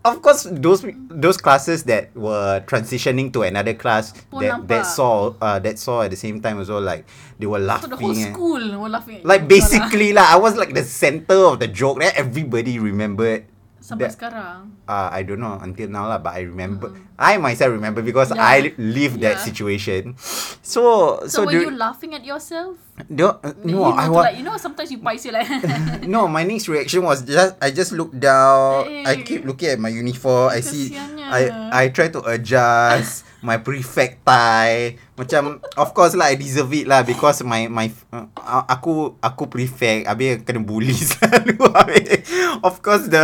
of 0.05 0.21
course, 0.21 0.49
those 0.51 0.85
those 1.09 1.37
classes 1.37 1.85
that 1.85 2.11
were 2.17 2.61
transitioning 2.67 3.33
to 3.33 3.43
another 3.43 3.73
class 3.73 4.13
that 4.41 4.69
that 4.69 4.83
saw 4.85 5.33
uh, 5.41 5.59
that 5.61 5.79
saw 5.79 6.03
at 6.03 6.11
the 6.11 6.17
same 6.17 6.41
time 6.41 6.59
also 6.59 6.81
like 6.81 7.05
they 7.39 7.47
were 7.47 7.61
laughing. 7.61 7.91
so 7.91 7.97
the 7.97 8.03
whole 8.03 8.15
school 8.17 8.63
were 8.81 8.89
laughing. 8.89 9.21
like 9.25 9.47
basically 9.49 10.13
lah, 10.13 10.27
I 10.33 10.37
was 10.37 10.57
like 10.57 10.73
the 10.75 10.85
center 10.85 11.45
of 11.53 11.61
the 11.61 11.69
joke. 11.69 12.01
Then 12.01 12.13
everybody 12.17 12.79
remembered. 12.81 13.45
Sampai 13.83 14.07
that- 14.07 14.15
sekarang. 14.15 14.59
Uh, 14.87 15.11
I 15.11 15.21
don't 15.23 15.37
know 15.37 15.59
until 15.59 15.87
now 15.87 16.07
lah, 16.07 16.17
but 16.17 16.33
I 16.33 16.47
remember. 16.47 16.95
I 17.19 17.37
myself 17.37 17.71
remember 17.71 18.01
because 18.01 18.31
Mm. 18.31 18.39
Yeah. 18.39 18.47
I 18.47 18.59
lived 18.79 19.19
that 19.21 19.39
situation. 19.39 20.15
So 20.63 20.83
So, 21.27 21.27
so, 21.29 21.39
were 21.45 21.53
the, 21.53 21.67
you 21.67 21.75
laughing 21.75 22.15
at 22.15 22.23
yourself? 22.23 22.79
no, 23.09 23.39
uh, 23.39 23.51
You 23.63 23.75
no, 23.75 23.91
know, 23.91 23.95
I 23.95 24.07
was 24.07 24.25
like 24.25 24.39
you 24.39 24.45
know 24.45 24.55
sometimes 24.57 24.89
you 24.89 24.99
pies 24.99 25.27
you 25.27 25.35
like 25.35 25.47
no, 26.07 26.27
my 26.27 26.43
next 26.43 26.67
reaction 26.67 27.03
was 27.03 27.23
just 27.23 27.59
I 27.59 27.71
just 27.71 27.91
look 27.93 28.15
down. 28.15 28.87
I 29.05 29.19
Eh. 29.19 29.27
keep 29.27 29.43
looking 29.43 29.69
at 29.69 29.79
my 29.79 29.91
uniform. 29.91 30.51
I 30.51 30.63
see. 30.63 30.95
I 31.19 31.51
I 31.71 31.83
try 31.91 32.09
to 32.15 32.21
adjust 32.25 33.27
my 33.47 33.59
prefect 33.59 34.23
tie. 34.23 34.99
Macam 35.15 35.59
of 35.75 35.89
course 35.93 36.15
lah 36.15 36.31
I 36.31 36.37
deserve 36.37 36.71
it 36.73 36.87
lah 36.87 37.03
because 37.03 37.43
my 37.43 37.67
my 37.67 37.91
uh, 38.11 38.27
aku 38.67 39.19
aku 39.19 39.47
prefect 39.47 40.07
habis 40.07 40.43
kena 40.43 40.63
bully 40.63 40.95
selalu. 40.95 41.59
Habis, 41.59 42.23
of 42.61 42.79
course 42.81 43.07
the 43.09 43.23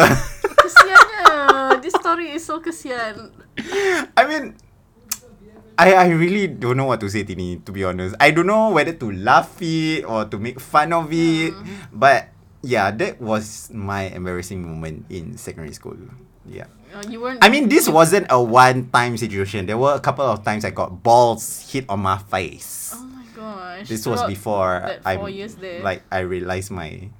story 2.09 2.33
is 2.33 2.45
so 2.49 2.57
kesian. 2.65 3.29
I 4.17 4.23
mean 4.25 4.57
I 5.77 5.93
I 5.95 6.07
really 6.17 6.49
don't 6.49 6.81
know 6.81 6.88
what 6.88 7.05
to 7.05 7.12
say 7.12 7.23
Tini 7.29 7.61
to 7.69 7.71
be 7.71 7.85
honest. 7.85 8.17
I 8.17 8.33
don't 8.33 8.49
know 8.49 8.73
whether 8.73 8.97
to 8.97 9.12
laugh 9.12 9.61
it 9.61 10.09
or 10.09 10.25
to 10.25 10.41
make 10.41 10.57
fun 10.57 10.97
of 10.97 11.12
it. 11.12 11.53
But 11.93 12.33
yeah, 12.65 12.91
that 12.91 13.21
was 13.21 13.69
my 13.71 14.09
embarrassing 14.11 14.65
moment 14.65 15.07
in 15.12 15.37
secondary 15.37 15.77
school. 15.77 16.00
Yeah. 16.49 16.67
Uh, 16.88 17.05
you 17.05 17.21
weren't. 17.21 17.45
I 17.45 17.53
mean 17.53 17.69
this 17.69 17.85
wasn't 17.87 18.33
a 18.33 18.41
one 18.41 18.88
time 18.88 19.21
situation. 19.21 19.69
There 19.69 19.77
were 19.77 19.93
a 19.93 20.00
couple 20.00 20.25
of 20.25 20.41
times 20.43 20.65
I 20.65 20.73
got 20.73 21.05
balls 21.05 21.61
hit 21.69 21.85
on 21.93 22.00
my 22.00 22.17
face. 22.17 22.97
Oh 22.97 23.05
my 23.05 23.27
gosh. 23.37 23.87
This 23.87 24.09
was 24.09 24.25
Throughout 24.25 24.33
before 24.33 24.73
I 25.05 25.21
four 25.21 25.29
years 25.29 25.61
there. 25.61 25.85
like 25.85 26.03
I 26.09 26.25
realized 26.25 26.73
my 26.73 27.12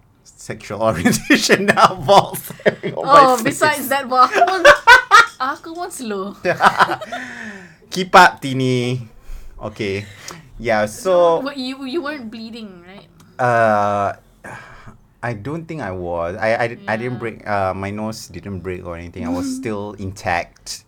sexual 0.49 0.81
orientation 0.89 1.69
now 1.69 1.93
balls. 2.09 2.49
Oh, 2.97 3.37
besides 3.45 3.93
that, 3.93 4.09
pun, 4.09 4.29
aku 5.37 5.77
pun 5.77 5.93
slow. 5.93 6.33
Keep 7.93 8.17
up, 8.17 8.41
Tini. 8.41 9.05
Okay. 9.61 10.09
Yeah, 10.57 10.89
so 10.89 11.45
you 11.53 11.85
you 11.85 12.01
weren't 12.01 12.33
bleeding, 12.33 12.81
right? 12.83 13.07
uh 13.39 14.17
I 15.19 15.35
don't 15.35 15.67
think 15.67 15.83
I 15.83 15.91
was. 15.95 16.35
I 16.39 16.55
I, 16.55 16.67
I 16.91 16.95
didn't 16.99 17.19
break 17.23 17.47
uh 17.47 17.75
my 17.77 17.91
nose 17.93 18.27
didn't 18.27 18.61
break 18.65 18.83
or 18.83 18.97
anything. 18.97 19.23
I 19.29 19.31
was 19.31 19.47
still 19.47 19.95
intact. 20.01 20.83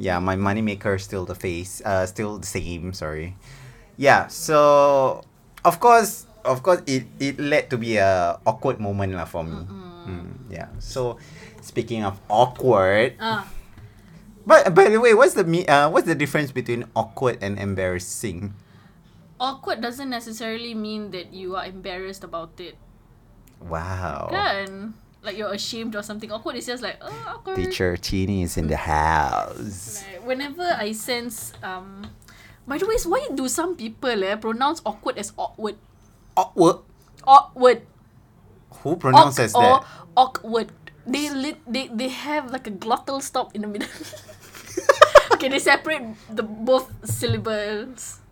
Yeah, 0.00 0.16
my 0.16 0.36
moneymaker 0.36 0.96
is 0.96 1.04
still 1.04 1.28
the 1.28 1.36
face. 1.36 1.82
Uh 1.84 2.06
still 2.08 2.40
the 2.40 2.48
same, 2.48 2.96
sorry. 2.96 3.36
Yeah, 4.00 4.32
so 4.32 5.20
of 5.64 5.76
course 5.80 6.24
of 6.44 6.62
course 6.62 6.80
it 6.86 7.06
it 7.18 7.38
led 7.38 7.70
to 7.70 7.76
be 7.76 7.96
a 7.96 8.38
awkward 8.46 8.80
moment 8.80 9.14
lah 9.14 9.24
for 9.24 9.44
me. 9.44 9.64
Mm, 10.06 10.50
yeah. 10.50 10.68
So 10.80 11.16
speaking 11.60 12.02
of 12.04 12.18
awkward, 12.28 13.14
Ah, 13.20 13.44
but 14.46 14.72
by 14.74 14.88
the 14.88 15.00
way, 15.00 15.14
what's 15.14 15.34
the 15.34 15.44
me 15.44 15.66
uh 15.66 15.88
what's 15.90 16.06
the 16.08 16.16
difference 16.16 16.50
between 16.52 16.88
awkward 16.96 17.38
and 17.42 17.58
embarrassing? 17.58 18.54
awkward 19.40 19.80
doesn't 19.80 20.10
necessarily 20.12 20.76
mean 20.76 21.10
that 21.16 21.32
you 21.32 21.56
are 21.56 21.64
embarrassed 21.64 22.22
about 22.22 22.52
it. 22.60 22.76
Wow. 23.58 24.28
Kan? 24.28 24.92
Like 25.24 25.36
you're 25.36 25.52
ashamed 25.52 25.96
or 25.96 26.02
something. 26.04 26.30
Awkward 26.30 26.56
is 26.56 26.66
just 26.68 26.82
like, 26.82 27.00
oh, 27.00 27.12
awkward. 27.26 27.56
Teacher 27.56 27.96
Tini 27.96 28.42
is 28.44 28.56
in 28.56 28.68
the 28.68 28.76
house. 28.76 30.04
Like, 30.04 30.28
whenever 30.28 30.76
I 30.76 30.92
sense, 30.92 31.52
um, 31.64 32.04
by 32.68 32.76
the 32.78 32.86
way, 32.86 32.96
why 33.04 33.28
do 33.32 33.48
some 33.48 33.76
people 33.76 34.12
eh, 34.24 34.36
pronounce 34.36 34.80
awkward 34.84 35.16
as 35.16 35.32
awkward? 35.36 35.76
Awkward. 36.40 36.76
Awkward. 37.28 37.80
Who 38.80 38.96
pronounces 38.96 39.52
Awk 39.52 39.60
or 39.60 39.72
that? 39.76 39.84
awkward. 40.16 40.68
They 41.04 41.28
lit, 41.28 41.60
they 41.68 41.92
they 41.92 42.08
have 42.08 42.48
like 42.48 42.64
a 42.64 42.72
glottal 42.72 43.20
stop 43.20 43.52
in 43.52 43.60
the 43.60 43.68
middle. 43.68 43.88
okay, 45.36 45.52
they 45.52 45.60
separate 45.60 46.16
the 46.32 46.40
both 46.40 46.88
syllables. 47.04 48.24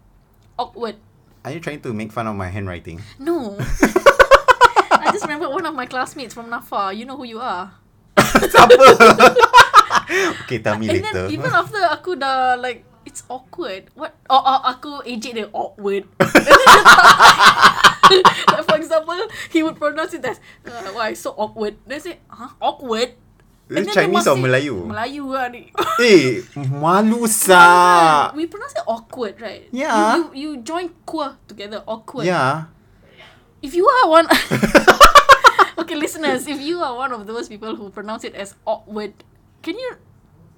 Awkward. 0.57 0.97
Are 1.45 1.53
you 1.53 1.61
trying 1.61 1.85
to 1.85 1.93
make 1.93 2.13
fun 2.13 2.25
of 2.27 2.37
my 2.37 2.49
handwriting? 2.49 3.05
No. 3.21 3.57
I 4.99 5.13
just 5.13 5.25
remember 5.29 5.49
one 5.49 5.65
of 5.69 5.75
my 5.77 5.85
classmates 5.87 6.33
from 6.33 6.49
Nafa. 6.49 6.97
You 6.97 7.05
know 7.05 7.17
who 7.17 7.25
you 7.29 7.41
are. 7.41 7.73
Siapa? 8.19 8.75
okay, 10.45 10.59
tell 10.65 10.77
me 10.81 10.89
And 10.89 11.05
then 11.05 11.13
later. 11.13 11.27
even 11.29 11.51
after 11.53 11.81
aku 11.89 12.17
dah 12.17 12.57
like 12.57 12.85
it's 13.09 13.25
awkward. 13.29 13.89
What? 13.97 14.13
Oh, 14.29 14.37
oh 14.41 14.61
aku 14.65 15.01
ejek 15.05 15.33
dia 15.37 15.49
awkward. 15.53 16.05
Like 18.49 18.65
for 18.65 18.77
example, 18.77 19.19
he 19.51 19.63
would 19.63 19.77
pronounce 19.77 20.15
it 20.15 20.25
as 20.25 20.41
uh, 20.67 20.93
why 20.93 21.15
so 21.15 21.35
awkward. 21.37 21.77
Then 21.87 22.01
say, 22.01 22.19
huh, 22.29 22.55
awkward. 22.61 23.15
This 23.69 23.93
Chinese 23.93 24.25
or 24.25 24.41
Melayu? 24.41 24.81
Melayu 24.89 25.29
lah 25.29 25.53
ni. 25.53 25.69
eh, 26.01 26.41
malu 26.57 27.29
sa. 27.29 28.33
we 28.33 28.49
pronounce 28.49 28.73
it 28.73 28.85
awkward, 28.89 29.37
right? 29.45 29.69
Yeah. 29.69 29.93
You, 29.93 30.23
you, 30.23 30.25
you 30.33 30.51
join 30.65 30.89
qua 31.05 31.37
together, 31.45 31.85
awkward. 31.85 32.25
Yeah. 32.25 32.73
If 33.61 33.75
you 33.75 33.85
are 33.85 34.09
one 34.09 34.27
Okay, 35.79 35.95
listeners, 35.95 36.47
if 36.47 36.61
you 36.61 36.81
are 36.81 36.95
one 36.95 37.13
of 37.13 37.27
those 37.27 37.49
people 37.49 37.75
who 37.77 37.91
pronounce 37.91 38.25
it 38.25 38.35
as 38.35 38.55
awkward, 38.65 39.13
can 39.63 39.79
you 39.79 39.97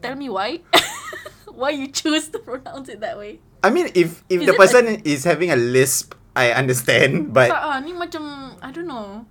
tell 0.02 0.14
me 0.14 0.28
why? 0.28 0.61
why 1.54 1.70
you 1.70 1.88
choose 1.88 2.28
to 2.28 2.38
pronounce 2.38 2.88
it 2.88 3.00
that 3.00 3.18
way? 3.18 3.40
I 3.62 3.70
mean, 3.70 3.92
if 3.94 4.25
if 4.28 4.40
Is 4.40 4.47
the 4.49 4.56
person 4.56 5.02
is 5.04 5.25
having 5.25 5.50
a 5.52 5.56
lisp, 5.56 6.14
I 6.32 6.54
understand. 6.54 7.34
But 7.34 7.50
Tak 7.50 7.62
ah, 7.62 7.78
ni 7.82 7.90
macam 7.92 8.22
I 8.58 8.70
don't 8.70 8.87
know. 8.87 9.26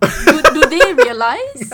Do, 0.00 0.32
do 0.56 0.60
they 0.64 0.96
realize? 1.04 1.68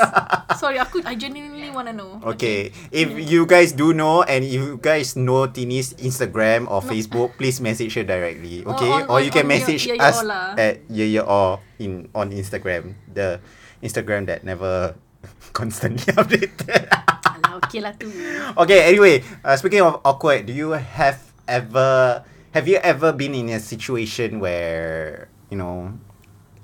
Sorry, 0.58 0.82
aku 0.82 0.98
I 1.06 1.14
genuinely 1.14 1.70
want 1.70 1.86
to 1.86 1.94
know. 1.94 2.18
okay, 2.34 2.74
if 2.90 3.06
you 3.14 3.46
guys 3.46 3.70
do 3.70 3.94
know 3.94 4.26
and 4.26 4.42
you 4.42 4.82
guys 4.82 5.14
know 5.14 5.46
Tini's 5.46 5.94
Instagram 6.02 6.66
or 6.66 6.82
Facebook, 6.82 7.38
please 7.38 7.62
message 7.62 7.94
her 7.94 8.02
directly. 8.02 8.66
Or 8.66 8.74
Okay, 8.74 8.90
on- 8.90 9.06
or 9.06 9.18
you 9.22 9.30
on- 9.30 9.36
can 9.38 9.46
on 9.46 9.54
message 9.54 9.86
us 9.94 10.26
lah. 10.26 10.58
at 10.58 10.82
yeah 10.90 11.22
or 11.22 11.62
in 11.78 12.10
on 12.18 12.34
Instagram, 12.34 12.98
the 13.06 13.38
Instagram 13.78 14.26
that 14.26 14.42
never 14.42 14.98
constantly 15.54 16.10
updated. 16.18 16.90
Alah, 16.90 17.62
okay 17.62 17.78
lah 17.78 17.94
tu. 17.94 18.10
okay, 18.58 18.90
anyway, 18.90 19.22
uh, 19.46 19.54
speaking 19.54 19.86
of 19.86 20.02
awkward, 20.02 20.50
do 20.50 20.52
you 20.52 20.74
have 20.74 21.22
ever 21.46 22.26
have 22.56 22.64
you 22.66 22.80
ever 22.80 23.12
been 23.12 23.36
in 23.36 23.52
a 23.52 23.60
situation 23.60 24.40
where 24.40 25.28
you 25.52 25.60
know 25.60 25.92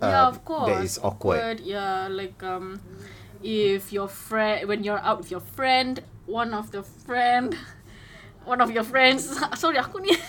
yeah, 0.00 0.24
uh, 0.24 0.32
of 0.32 0.40
course. 0.42 0.72
that 0.72 0.80
is 0.82 0.96
awkward? 1.04 1.60
Yeah, 1.60 2.08
like 2.08 2.40
um, 2.42 2.80
if 3.44 3.92
your 3.92 4.08
friend 4.08 4.66
when 4.66 4.82
you're 4.82 4.98
out 5.04 5.20
with 5.20 5.30
your 5.30 5.44
friend, 5.44 6.00
one 6.24 6.56
of 6.56 6.72
the 6.72 6.80
friend 6.82 7.52
one 8.48 8.64
of 8.64 8.72
your 8.72 8.88
friends. 8.88 9.28
Sorry, 9.60 9.76
aku 9.76 10.00
ni. 10.00 10.16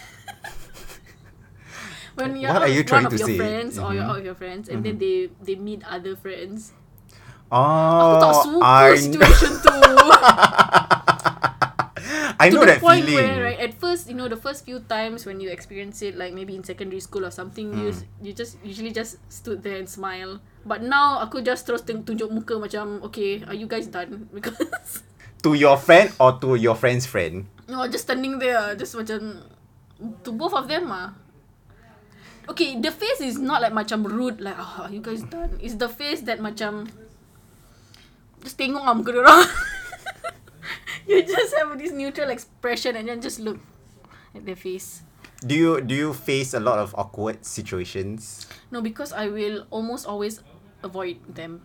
when 2.19 2.35
you're 2.35 2.51
What 2.51 2.61
out 2.61 2.67
are 2.67 2.73
you 2.75 2.83
with 2.83 2.91
trying 2.91 3.07
one 3.07 3.07
of 3.07 3.15
to 3.15 3.23
your 3.23 3.31
say? 3.31 3.39
friends 3.39 3.79
or 3.79 3.95
you're 3.95 4.03
Mhm. 4.03 4.11
out 4.11 4.19
with 4.19 4.27
your 4.27 4.35
friends 4.35 4.67
and 4.67 4.83
then 4.83 4.99
they 4.99 5.31
they 5.39 5.55
meet 5.55 5.79
other 5.87 6.19
friends. 6.19 6.75
Oh, 7.47 8.03
Aku 8.03 8.15
tak 8.19 8.33
suka 8.43 8.67
I, 8.67 8.99
situation 8.99 9.51
tu. 9.63 9.79
I 12.43 12.51
to 12.51 12.55
know 12.55 12.65
the 12.67 12.75
that 12.75 12.83
point 12.83 13.07
feeling. 13.07 13.23
where 13.23 13.39
right 13.47 13.59
at 13.59 13.73
first 13.75 14.11
you 14.11 14.13
know 14.13 14.27
the 14.27 14.35
first 14.35 14.67
few 14.67 14.83
times 14.83 15.23
when 15.23 15.39
you 15.39 15.47
experience 15.47 16.03
it 16.03 16.13
like 16.13 16.35
maybe 16.35 16.53
in 16.53 16.63
secondary 16.63 16.99
school 16.99 17.23
or 17.23 17.31
something 17.31 17.71
you 17.73 17.95
Hmm. 17.95 18.03
you 18.19 18.31
just 18.35 18.59
usually 18.61 18.91
just 18.91 19.17
stood 19.31 19.63
there 19.63 19.79
and 19.79 19.87
smile 19.87 20.37
but 20.63 20.83
now 20.83 21.19
aku 21.19 21.39
just 21.39 21.63
terus 21.63 21.81
teng- 21.81 22.03
tunjuk 22.03 22.27
muka 22.27 22.59
macam 22.59 22.99
okay 23.01 23.39
are 23.47 23.55
you 23.55 23.65
guys 23.65 23.87
done 23.87 24.25
because 24.35 24.59
To 25.43 25.55
your 25.55 25.75
friend 25.75 26.07
or 26.23 26.39
to 26.39 26.55
your 26.55 26.75
friend's 26.75 27.03
friend? 27.03 27.43
no 27.67 27.83
just 27.87 28.07
standing 28.07 28.39
there 28.39 28.75
just 28.75 28.95
macam 28.95 29.43
to 30.23 30.29
both 30.31 30.51
of 30.51 30.67
them 30.67 30.87
ah 30.87 31.15
okay 32.47 32.75
the 32.75 32.91
face 32.91 33.23
is 33.23 33.39
not 33.39 33.59
like 33.59 33.71
macam 33.71 34.03
rude 34.03 34.39
like 34.39 34.55
oh, 34.55 34.87
are 34.87 34.91
you 34.91 34.99
guys 34.99 35.23
done 35.27 35.51
it's 35.59 35.79
the 35.79 35.87
face 35.87 36.23
that 36.27 36.39
macam 36.39 36.87
just 38.43 38.59
tengok 38.59 38.83
lah 38.83 38.91
muka 38.91 39.15
orang 39.15 39.47
you 41.07 41.23
just 41.23 41.53
have 41.57 41.77
this 41.77 41.91
neutral 41.91 42.29
expression 42.29 42.95
and 42.95 43.07
then 43.09 43.21
just 43.21 43.39
look 43.39 43.59
at 44.35 44.45
their 44.45 44.55
face 44.57 45.03
Do 45.43 45.55
you 45.59 45.83
do 45.83 45.91
you 45.91 46.15
face 46.15 46.55
a 46.55 46.59
lot 46.63 46.79
of 46.79 46.95
awkward 46.95 47.43
situations? 47.43 48.47
No, 48.71 48.79
because 48.79 49.11
I 49.11 49.27
will 49.27 49.67
almost 49.75 50.07
always 50.07 50.39
avoid 50.83 51.19
them 51.27 51.61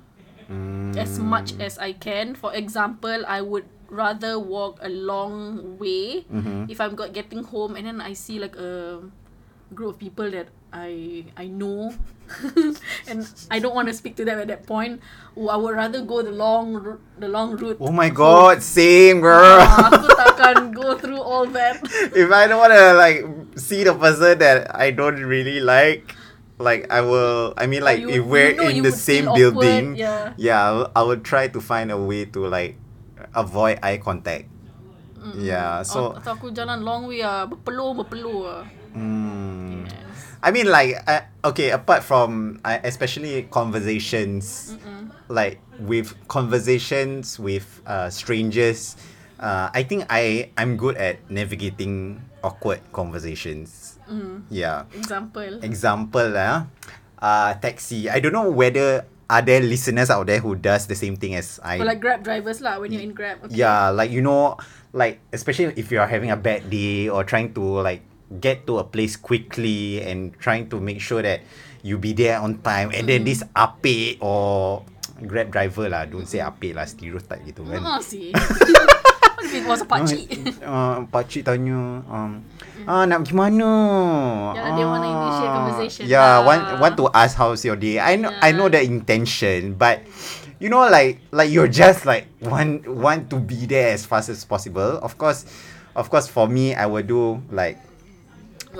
Mm. 0.51 0.97
as 0.97 1.21
much 1.21 1.53
as 1.61 1.77
I 1.77 1.93
can. 1.93 2.33
For 2.35 2.57
example, 2.57 3.21
I 3.29 3.45
would 3.45 3.69
rather 3.93 4.41
walk 4.41 4.81
a 4.81 4.89
long 4.89 5.77
way 5.77 6.25
Mhm. 6.27 6.67
if 6.73 6.81
I'm 6.81 6.97
got 6.97 7.13
getting 7.13 7.45
home 7.45 7.77
and 7.77 7.85
then 7.87 8.01
I 8.01 8.17
see 8.17 8.41
like 8.41 8.57
a 8.57 9.05
group 9.77 9.95
of 9.95 9.99
people 10.01 10.25
that 10.33 10.49
I 10.73 11.25
I 11.37 11.49
know 11.49 11.97
and 13.09 13.25
I 13.49 13.57
don't 13.59 13.73
want 13.73 13.89
to 13.89 13.95
speak 13.97 14.17
to 14.21 14.25
them 14.25 14.37
at 14.37 14.49
that 14.53 14.69
point. 14.69 15.01
Oh, 15.33 15.49
I 15.49 15.57
would 15.57 15.73
rather 15.73 16.05
go 16.05 16.21
the 16.21 16.31
long 16.33 16.77
the 17.17 17.29
long 17.29 17.57
route. 17.57 17.81
Oh 17.81 17.89
my 17.89 18.13
god, 18.13 18.61
same 18.61 19.25
girl. 19.25 19.65
Ah, 19.65 19.89
aku 19.89 20.13
takkan 20.21 20.77
go 20.77 20.93
through 21.01 21.21
all 21.25 21.49
that. 21.57 21.81
if 22.13 22.29
I 22.29 22.45
don't 22.45 22.61
want 22.61 22.77
to 22.77 22.93
like 23.01 23.25
see 23.57 23.81
the 23.81 23.97
person 23.97 24.37
that 24.45 24.69
I 24.77 24.93
don't 24.93 25.25
really 25.25 25.65
like, 25.65 26.13
like 26.61 26.85
I 26.93 27.01
will. 27.01 27.57
I 27.57 27.65
mean, 27.65 27.81
like 27.81 28.05
you- 28.05 28.21
if 28.21 28.23
we're 28.29 28.53
you 28.53 28.61
know 28.61 28.69
in 28.69 28.85
the 28.85 28.93
same 28.93 29.33
building, 29.33 29.97
awkward, 29.97 30.05
yeah. 30.05 30.37
yeah, 30.37 30.59
I 30.61 30.71
will, 30.77 30.89
I 30.93 31.01
will 31.09 31.23
try 31.25 31.49
to 31.49 31.61
find 31.65 31.89
a 31.89 31.97
way 31.97 32.29
to 32.37 32.45
like 32.45 32.77
avoid 33.33 33.81
eye 33.81 33.97
contact. 33.97 34.53
Yeah, 35.39 35.81
so 35.85 36.13
atau 36.17 36.37
aku 36.41 36.53
jalan 36.55 36.81
long 36.85 37.05
way 37.09 37.21
ah, 37.21 37.45
berpeluh 37.45 37.93
berpeluh 37.93 38.49
ah. 38.49 38.63
mm, 38.97 39.85
Yes. 39.85 40.08
I 40.43 40.51
mean, 40.51 40.71
like 40.71 40.95
uh, 41.07 41.23
okay, 41.51 41.71
apart 41.71 42.05
from 42.05 42.61
uh, 42.65 42.79
especially 42.85 43.43
conversations, 43.51 44.77
like 45.29 45.61
with 45.81 46.15
conversations 46.29 47.39
with 47.39 47.67
uh, 47.87 48.11
strangers, 48.11 48.97
uh, 49.41 49.71
I 49.75 49.83
think 49.83 50.07
I 50.11 50.51
I'm 50.57 50.77
good 50.77 50.97
at 50.97 51.19
navigating 51.31 52.23
awkward 52.43 52.81
conversations. 52.93 53.99
Mm. 54.07 54.47
Yeah. 54.51 54.87
Example. 54.95 55.61
Example 55.63 56.29
lah, 56.31 56.71
uh, 57.19 57.55
taxi. 57.59 58.09
I 58.09 58.21
don't 58.23 58.33
know 58.33 58.49
whether 58.49 59.05
are 59.29 59.43
there 59.45 59.61
listeners 59.61 60.09
out 60.09 60.27
there 60.27 60.41
who 60.41 60.57
does 60.57 60.87
the 60.89 60.97
same 60.97 61.17
thing 61.17 61.35
as 61.35 61.61
I. 61.61 61.79
Or 61.79 61.85
like 61.85 62.01
Grab 62.01 62.25
drivers 62.25 62.65
lah 62.65 62.81
when 62.81 62.93
you're 62.93 63.05
in 63.05 63.13
Grab. 63.13 63.45
Okay. 63.45 63.61
Yeah, 63.61 63.91
like 63.91 64.11
you 64.11 64.25
know, 64.25 64.57
like 64.97 65.21
especially 65.33 65.77
if 65.77 65.93
you 65.93 66.01
are 66.01 66.09
having 66.09 66.31
a 66.31 66.39
bad 66.39 66.71
day 66.71 67.09
or 67.13 67.25
trying 67.25 67.53
to 67.55 67.63
like 67.85 68.01
get 68.31 68.69
to 68.69 68.77
a 68.77 68.85
place 68.85 69.17
quickly 69.17 70.05
and 70.05 70.37
trying 70.37 70.69
to 70.69 70.77
make 70.77 71.01
sure 71.01 71.25
that 71.25 71.41
you 71.81 71.97
be 71.97 72.13
there 72.13 72.37
on 72.37 72.61
time 72.61 72.93
and 72.93 73.09
then 73.09 73.25
this 73.25 73.41
ape 73.57 74.21
or 74.21 74.85
grab 75.25 75.49
driver 75.49 75.89
lah 75.89 76.05
don't 76.05 76.29
say 76.29 76.39
ape 76.39 76.77
lah 76.77 76.85
stereotype 76.85 77.41
gitu 77.49 77.65
kan 77.65 77.81
Ah, 77.81 78.01
sih. 78.05 78.31
If 79.39 79.55
it 79.55 79.65
was 79.65 79.81
a 79.81 79.89
pakcik? 79.89 80.29
uh, 80.61 81.09
pakcik 81.09 81.47
tanya 81.47 82.05
um, 82.05 82.45
ah 82.85 83.09
nak 83.09 83.25
pergi 83.25 83.33
mana 83.33 83.71
Yeah, 84.53 84.77
they 84.77 84.85
wanna 84.85 85.09
initiate 85.09 85.53
conversation 85.57 86.03
yeah 86.05 86.43
lah. 86.43 86.45
want 86.45 86.63
want 86.85 86.95
to 87.01 87.05
ask 87.17 87.33
how's 87.39 87.65
your 87.65 87.79
day 87.79 87.97
I 87.97 88.21
know 88.21 88.29
I 88.45 88.53
know 88.53 88.69
the 88.69 88.83
intention 88.85 89.73
but 89.79 90.05
you 90.61 90.69
know 90.69 90.85
like 90.91 91.25
like 91.33 91.49
you're 91.49 91.71
just 91.71 92.05
like 92.05 92.29
want 92.45 92.85
want 92.85 93.33
to 93.33 93.41
be 93.41 93.65
there 93.65 93.97
as 93.97 94.05
fast 94.05 94.29
as 94.29 94.45
possible 94.45 95.01
of 95.01 95.17
course 95.17 95.49
of 95.97 96.13
course 96.13 96.29
for 96.29 96.45
me 96.45 96.77
I 96.77 96.85
will 96.85 97.07
do 97.07 97.41
like? 97.49 97.81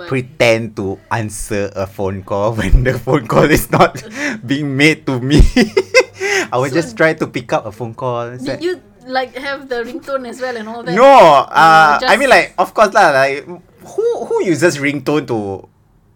Pretend 0.07 0.75
to 0.77 0.99
answer 1.11 1.69
a 1.75 1.85
phone 1.87 2.23
call 2.23 2.53
when 2.59 2.83
the 2.83 2.95
phone 2.97 3.27
call 3.27 3.49
is 3.49 3.69
not 3.71 3.99
being 4.45 4.77
made 4.77 5.05
to 5.05 5.19
me 5.19 5.41
I 6.51 6.57
will 6.57 6.69
So- 6.69 6.75
just 6.79 6.95
try 6.95 7.13
to 7.13 7.27
pick 7.27 7.51
up 7.51 7.65
a 7.65 7.71
phone 7.71 7.93
call 7.93 8.37
Did 8.37 8.63
you 8.63 8.81
like 9.09 9.33
have 9.35 9.67
the 9.67 9.81
ringtone 9.83 10.27
as 10.29 10.39
well 10.39 10.55
and 10.55 10.69
all 10.69 10.83
that? 10.83 10.93
no, 10.93 11.03
uh, 11.49 11.97
I 12.05 12.15
mean 12.17 12.29
like 12.29 12.53
of 12.61 12.73
course 12.77 12.93
lah. 12.93 13.09
Like 13.09 13.41
who 13.81 14.05
who 14.25 14.43
uses 14.45 14.77
ringtone 14.77 15.25
to? 15.27 15.65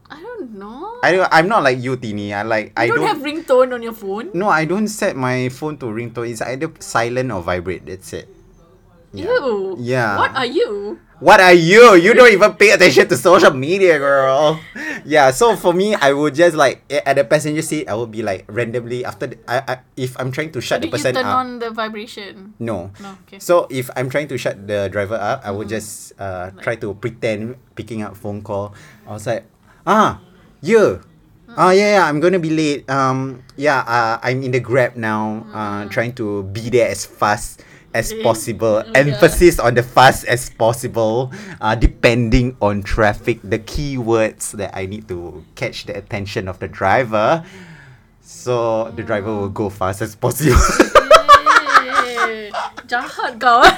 I 0.09 0.21
don't 0.21 0.53
know. 0.53 0.99
I 1.01 1.09
don't, 1.17 1.29
I'm 1.33 1.47
not 1.49 1.63
like 1.65 1.81
you, 1.81 1.97
Tini. 1.97 2.33
I 2.37 2.43
like 2.45 2.69
I 2.77 2.85
don't, 2.87 3.01
don't. 3.01 3.07
have 3.09 3.25
ringtone 3.25 3.73
on 3.73 3.81
your 3.81 3.97
phone. 3.97 4.29
no, 4.37 4.45
I 4.47 4.65
don't 4.69 4.87
set 4.87 5.17
my 5.17 5.49
phone 5.49 5.77
to 5.81 5.89
ringtone. 5.89 6.29
It's 6.29 6.41
either 6.45 6.69
silent 6.79 7.31
or 7.33 7.41
vibrate. 7.41 7.85
That's 7.89 8.13
it. 8.13 8.29
Yeah. 9.13 9.25
Ew. 9.41 9.77
Yeah. 9.81 10.17
What 10.21 10.35
are 10.37 10.45
you? 10.45 10.99
What 11.23 11.39
are 11.39 11.55
you? 11.55 11.95
You 11.95 12.11
don't 12.11 12.35
even 12.35 12.59
pay 12.59 12.75
attention 12.75 13.07
to 13.07 13.15
social 13.15 13.55
media, 13.55 13.95
girl. 13.95 14.59
Yeah, 15.07 15.31
so 15.31 15.55
for 15.55 15.71
me, 15.71 15.95
I 15.95 16.11
would 16.11 16.35
just 16.35 16.51
like 16.51 16.83
at 16.91 17.15
the 17.15 17.23
passenger 17.23 17.63
seat, 17.63 17.87
I 17.87 17.95
would 17.95 18.11
be 18.11 18.19
like 18.19 18.43
randomly 18.51 19.07
after 19.07 19.27
the, 19.31 19.39
I, 19.47 19.57
I 19.63 19.73
if 19.95 20.19
I'm 20.19 20.35
trying 20.35 20.51
to 20.51 20.59
shut 20.59 20.83
the 20.83 20.91
Did 20.91 20.99
you 20.99 21.11
turn 21.15 21.23
up. 21.23 21.39
on 21.39 21.59
the 21.63 21.71
vibration? 21.71 22.51
No. 22.59 22.91
No. 22.99 23.15
Okay. 23.23 23.39
So 23.39 23.67
if 23.71 23.87
I'm 23.95 24.11
trying 24.11 24.27
to 24.35 24.37
shut 24.37 24.67
the 24.67 24.91
driver 24.91 25.15
up, 25.15 25.47
I 25.47 25.51
would 25.55 25.71
Mm-hmm. 25.71 25.79
just 25.79 26.11
uh, 26.19 26.51
try 26.59 26.75
to 26.83 26.91
pretend 26.99 27.55
picking 27.79 28.03
up 28.03 28.19
phone 28.19 28.43
call. 28.43 28.75
I 29.07 29.15
was 29.15 29.23
like, 29.23 29.47
ah, 29.87 30.19
you. 30.59 30.99
Mm. 31.47 31.55
Ah 31.55 31.71
yeah, 31.71 31.99
yeah, 31.99 32.03
I'm 32.03 32.19
gonna 32.19 32.39
be 32.39 32.51
late. 32.51 32.83
Um 32.91 33.43
yeah, 33.55 33.79
uh, 33.87 34.19
I'm 34.19 34.43
in 34.43 34.51
the 34.51 34.59
grab 34.59 34.99
now. 34.99 35.47
Uh, 35.55 35.87
trying 35.87 36.11
to 36.19 36.43
be 36.51 36.67
there 36.67 36.91
as 36.91 37.05
fast 37.07 37.63
as 37.93 38.13
possible. 38.23 38.83
Emphasis 38.95 39.59
on 39.59 39.73
the 39.75 39.83
fast 39.83 40.25
as 40.25 40.49
possible. 40.49 41.31
Uh, 41.61 41.75
depending 41.75 42.57
on 42.61 42.83
traffic, 42.83 43.39
the 43.43 43.59
keywords 43.59 44.51
that 44.57 44.75
I 44.75 44.85
need 44.85 45.07
to 45.09 45.43
catch 45.55 45.85
the 45.85 45.95
attention 45.97 46.47
of 46.47 46.59
the 46.59 46.67
driver. 46.67 47.43
So 48.21 48.91
the 48.95 49.03
driver 49.03 49.33
will 49.35 49.49
go 49.49 49.69
fast 49.69 50.01
as 50.01 50.15
possible. 50.15 50.57
Jahat 52.87 53.39
kau. 53.39 53.63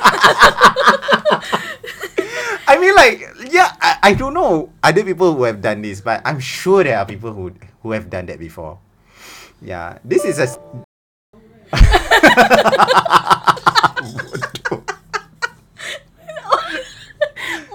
I 2.68 2.78
mean, 2.82 2.96
like, 2.96 3.22
yeah, 3.54 3.72
I, 3.80 4.12
I 4.12 4.14
don't 4.14 4.34
know 4.34 4.74
other 4.84 5.04
people 5.04 5.34
who 5.36 5.44
have 5.44 5.62
done 5.62 5.82
this, 5.82 6.02
but 6.02 6.22
I'm 6.26 6.40
sure 6.40 6.84
there 6.84 6.98
are 6.98 7.06
people 7.06 7.32
who 7.32 7.54
who 7.86 7.92
have 7.94 8.10
done 8.10 8.26
that 8.28 8.40
before. 8.42 8.80
Yeah, 9.62 10.00
this 10.04 10.26
is 10.26 10.40
a. 10.42 10.50
s- 10.50 10.60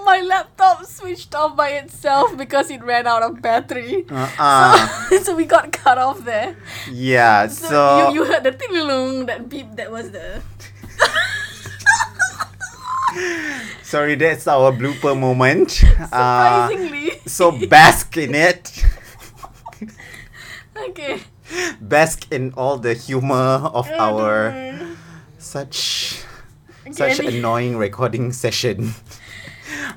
My 0.03 0.20
laptop 0.31 0.85
switched 0.87 1.35
off 1.35 1.55
by 1.59 1.69
itself 1.83 2.35
because 2.37 2.71
it 2.71 2.81
ran 2.83 3.05
out 3.05 3.21
of 3.23 3.41
battery. 3.41 4.05
Uh-uh. 4.09 4.87
So, 5.09 5.17
so 5.25 5.35
we 5.35 5.43
got 5.45 5.71
cut 5.75 5.97
off 5.97 6.23
there. 6.23 6.55
Yeah, 6.89 7.47
So, 7.47 7.67
so. 7.67 8.09
you, 8.09 8.15
you 8.15 8.21
heard 8.31 8.43
the 8.47 8.51
ting 8.55 9.25
that 9.27 9.49
beep 9.51 9.75
that 9.75 9.91
was 9.91 10.11
the 10.11 10.41
sorry, 13.83 14.15
that's 14.15 14.47
our 14.47 14.71
blooper 14.71 15.17
moment. 15.17 15.83
Uh, 16.11 16.67
surprisingly. 16.67 17.11
so 17.27 17.51
bask 17.67 18.15
in 18.17 18.35
it. 18.35 18.83
okay. 20.89 21.19
Bask 21.79 22.31
in 22.31 22.53
all 22.55 22.77
the 22.77 22.93
humor 22.93 23.67
of 23.75 23.87
our 23.91 24.51
such 25.37 26.23
Okay, 26.87 27.13
such 27.13 27.19
annoying 27.25 27.77
recording 27.77 28.31
session. 28.31 28.93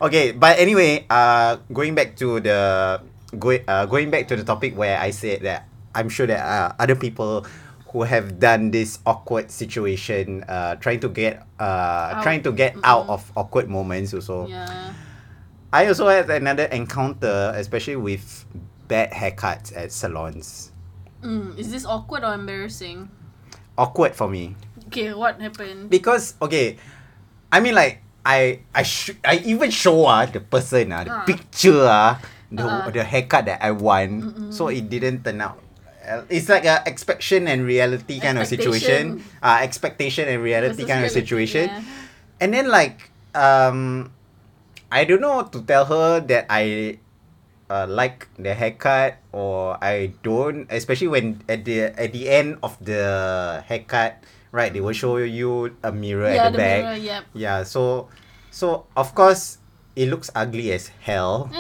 Okay, 0.00 0.32
but 0.32 0.58
anyway, 0.58 1.06
uh, 1.10 1.56
going 1.72 1.94
back 1.94 2.16
to 2.16 2.40
the 2.40 3.00
going 3.38 3.62
uh, 3.68 3.86
going 3.86 4.10
back 4.10 4.28
to 4.28 4.36
the 4.36 4.44
topic 4.44 4.76
where 4.76 4.98
I 4.98 5.10
said 5.10 5.42
that 5.42 5.68
I'm 5.94 6.08
sure 6.08 6.26
that 6.26 6.40
uh, 6.42 6.74
other 6.78 6.94
people 6.94 7.46
who 7.92 8.02
have 8.02 8.38
done 8.40 8.70
this 8.70 8.98
awkward 9.06 9.50
situation, 9.50 10.42
uh, 10.48 10.74
trying 10.76 10.98
to 11.00 11.08
get 11.08 11.46
uh, 11.60 12.18
Out. 12.18 12.22
trying 12.22 12.42
to 12.42 12.52
get 12.52 12.74
out 12.82 13.06
of 13.08 13.22
awkward 13.36 13.68
moments 13.70 14.12
also. 14.14 14.46
Yeah. 14.46 14.92
I 15.72 15.86
also 15.88 16.06
had 16.06 16.30
another 16.30 16.64
encounter, 16.70 17.52
especially 17.54 17.96
with 17.96 18.44
bad 18.86 19.10
haircuts 19.10 19.74
at 19.76 19.90
salons. 19.90 20.70
Mm, 21.22 21.58
is 21.58 21.70
this 21.70 21.84
awkward 21.84 22.22
or 22.22 22.34
embarrassing? 22.34 23.10
Awkward 23.78 24.14
for 24.14 24.28
me. 24.28 24.54
Okay, 24.86 25.14
what 25.14 25.40
happened? 25.40 25.90
because 25.90 26.34
okay 26.40 26.76
i 27.50 27.58
mean 27.58 27.74
like 27.74 27.98
I 28.24 28.64
I 28.72 28.82
sh- 28.82 29.16
I 29.20 29.44
even 29.44 29.68
show 29.68 30.08
ah 30.08 30.24
the 30.24 30.40
person 30.40 30.90
ah 30.96 31.04
the 31.04 31.12
Ah. 31.12 31.24
picture 31.28 31.84
ah 31.84 32.16
the 32.48 32.64
Ah. 32.64 32.88
the 32.88 33.04
haircut 33.04 33.44
that 33.46 33.60
I 33.60 33.70
want. 33.76 34.52
So 34.52 34.72
it 34.72 34.88
didn't 34.88 35.22
turn 35.28 35.44
out. 35.44 35.60
Uh, 36.04 36.24
It's 36.32 36.48
like 36.48 36.64
a 36.64 36.80
expectation 36.88 37.48
and 37.48 37.64
reality 37.64 38.20
kind 38.20 38.36
of 38.40 38.44
situation. 38.48 39.24
Uh, 39.44 39.60
expectation 39.64 40.28
and 40.28 40.40
reality 40.40 40.84
Versus 40.84 40.88
kind 40.88 41.00
of 41.04 41.08
reality, 41.12 41.20
situation. 41.24 41.66
yeah. 41.68 42.40
And 42.40 42.52
then 42.52 42.68
like 42.72 43.12
um 43.36 44.08
I 44.92 45.04
don't 45.04 45.20
know 45.24 45.44
to 45.48 45.58
tell 45.64 45.84
her 45.88 46.20
that 46.28 46.44
I 46.48 46.96
uh, 47.72 47.88
like 47.88 48.28
the 48.36 48.52
haircut 48.52 49.16
or 49.32 49.76
I 49.80 50.12
don't 50.22 50.68
especially 50.68 51.08
when 51.08 51.40
at 51.48 51.64
the 51.64 51.90
at 51.96 52.12
the 52.12 52.28
end 52.28 52.60
of 52.62 52.76
the 52.84 53.64
haircut 53.66 54.20
right 54.54 54.70
they 54.70 54.78
will 54.78 54.94
show 54.94 55.18
you 55.18 55.74
a 55.82 55.90
mirror 55.90 56.30
Yeah, 56.30 56.46
at 56.46 56.54
the, 56.54 56.58
the 56.58 56.62
back 56.62 56.78
mirror, 56.86 56.94
yep. 57.02 57.22
yeah 57.34 57.66
so 57.66 58.06
so 58.54 58.86
of 58.94 59.10
course 59.18 59.58
it 59.98 60.06
looks 60.06 60.30
ugly 60.34 60.70
as 60.70 60.94
hell. 61.02 61.50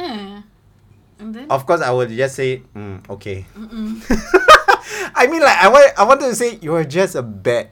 And 1.18 1.30
then 1.34 1.46
of 1.50 1.66
course 1.66 1.82
I 1.82 1.90
would 1.90 2.10
just 2.14 2.38
say 2.38 2.62
mm, 2.70 3.02
okay 3.18 3.46
I 5.18 5.26
mean 5.26 5.42
like 5.42 5.58
I 5.58 5.68
want 5.70 5.86
I 5.98 6.02
wanted 6.06 6.30
to 6.30 6.36
say 6.38 6.58
you're 6.62 6.84
just 6.86 7.14
a 7.18 7.22
bad 7.22 7.70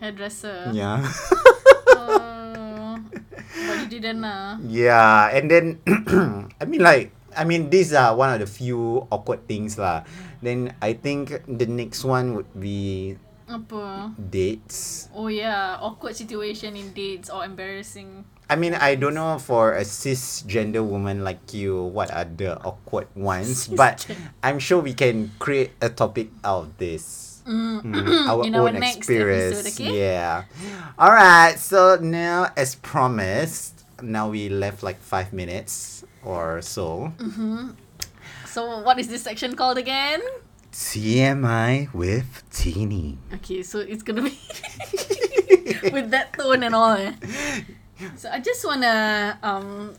hairdresser. 0.00 0.72
yeah 0.76 1.04
Oh, 1.96 2.98
but 3.08 3.76
you 3.80 3.88
didn't 4.00 4.24
uh. 4.24 4.58
Yeah, 4.66 5.28
and 5.32 5.48
then 5.50 5.80
I 6.60 6.64
mean 6.66 6.80
like 6.82 7.12
I 7.36 7.44
mean 7.44 7.70
these 7.70 7.92
are 7.92 8.14
one 8.16 8.32
of 8.32 8.40
the 8.40 8.46
few 8.48 9.06
awkward 9.10 9.46
things 9.48 9.78
lah. 9.78 10.04
Then 10.42 10.74
I 10.82 10.92
think 10.94 11.32
the 11.48 11.66
next 11.66 12.04
one 12.04 12.34
would 12.36 12.48
be 12.58 13.16
Apa? 13.44 14.12
dates. 14.16 15.08
Oh 15.14 15.28
yeah, 15.28 15.76
awkward 15.80 16.16
situation 16.16 16.76
in 16.76 16.92
dates 16.92 17.28
or 17.28 17.44
embarrassing. 17.44 18.24
I 18.48 18.56
mean 18.56 18.74
I 18.74 18.94
don't 18.94 19.14
know 19.14 19.38
for 19.40 19.72
a 19.72 19.84
cisgender 19.84 20.84
woman 20.84 21.24
like 21.24 21.52
you 21.52 21.80
what 21.80 22.12
are 22.12 22.24
the 22.24 22.56
awkward 22.64 23.08
ones, 23.16 23.68
but 23.80 24.04
I'm 24.42 24.58
sure 24.58 24.80
we 24.80 24.92
can 24.94 25.32
create 25.38 25.72
a 25.80 25.88
topic 25.88 26.28
out 26.44 26.68
of 26.68 26.78
this. 26.78 27.42
Mm, 27.44 27.84
our 28.28 28.44
In 28.48 28.54
our 28.56 28.68
own 28.68 28.80
next 28.80 29.04
experience. 29.04 29.60
episode, 29.60 29.84
okay? 29.84 29.92
Yeah. 30.08 30.44
All 30.98 31.12
right. 31.12 31.60
So 31.60 32.00
now, 32.00 32.48
as 32.56 32.74
promised, 32.80 33.84
now 34.00 34.28
we 34.32 34.48
left 34.48 34.80
like 34.82 34.96
five 34.96 35.32
minutes 35.36 36.04
or 36.24 36.62
so. 36.64 37.12
So 38.48 38.80
what 38.80 38.98
is 38.98 39.08
this 39.08 39.22
section 39.22 39.56
called 39.56 39.76
again? 39.76 40.22
TMI 40.74 41.94
with 41.94 42.42
Tini. 42.50 43.16
Okay, 43.38 43.62
so 43.62 43.78
it's 43.78 44.02
gonna 44.02 44.26
be 44.26 44.34
with 45.94 46.10
that 46.10 46.34
tone 46.34 46.66
and 46.66 46.74
all. 46.74 46.98
Eh? 46.98 47.14
So 48.18 48.26
I 48.26 48.42
just 48.42 48.66
wanna 48.66 49.38
um 49.38 49.94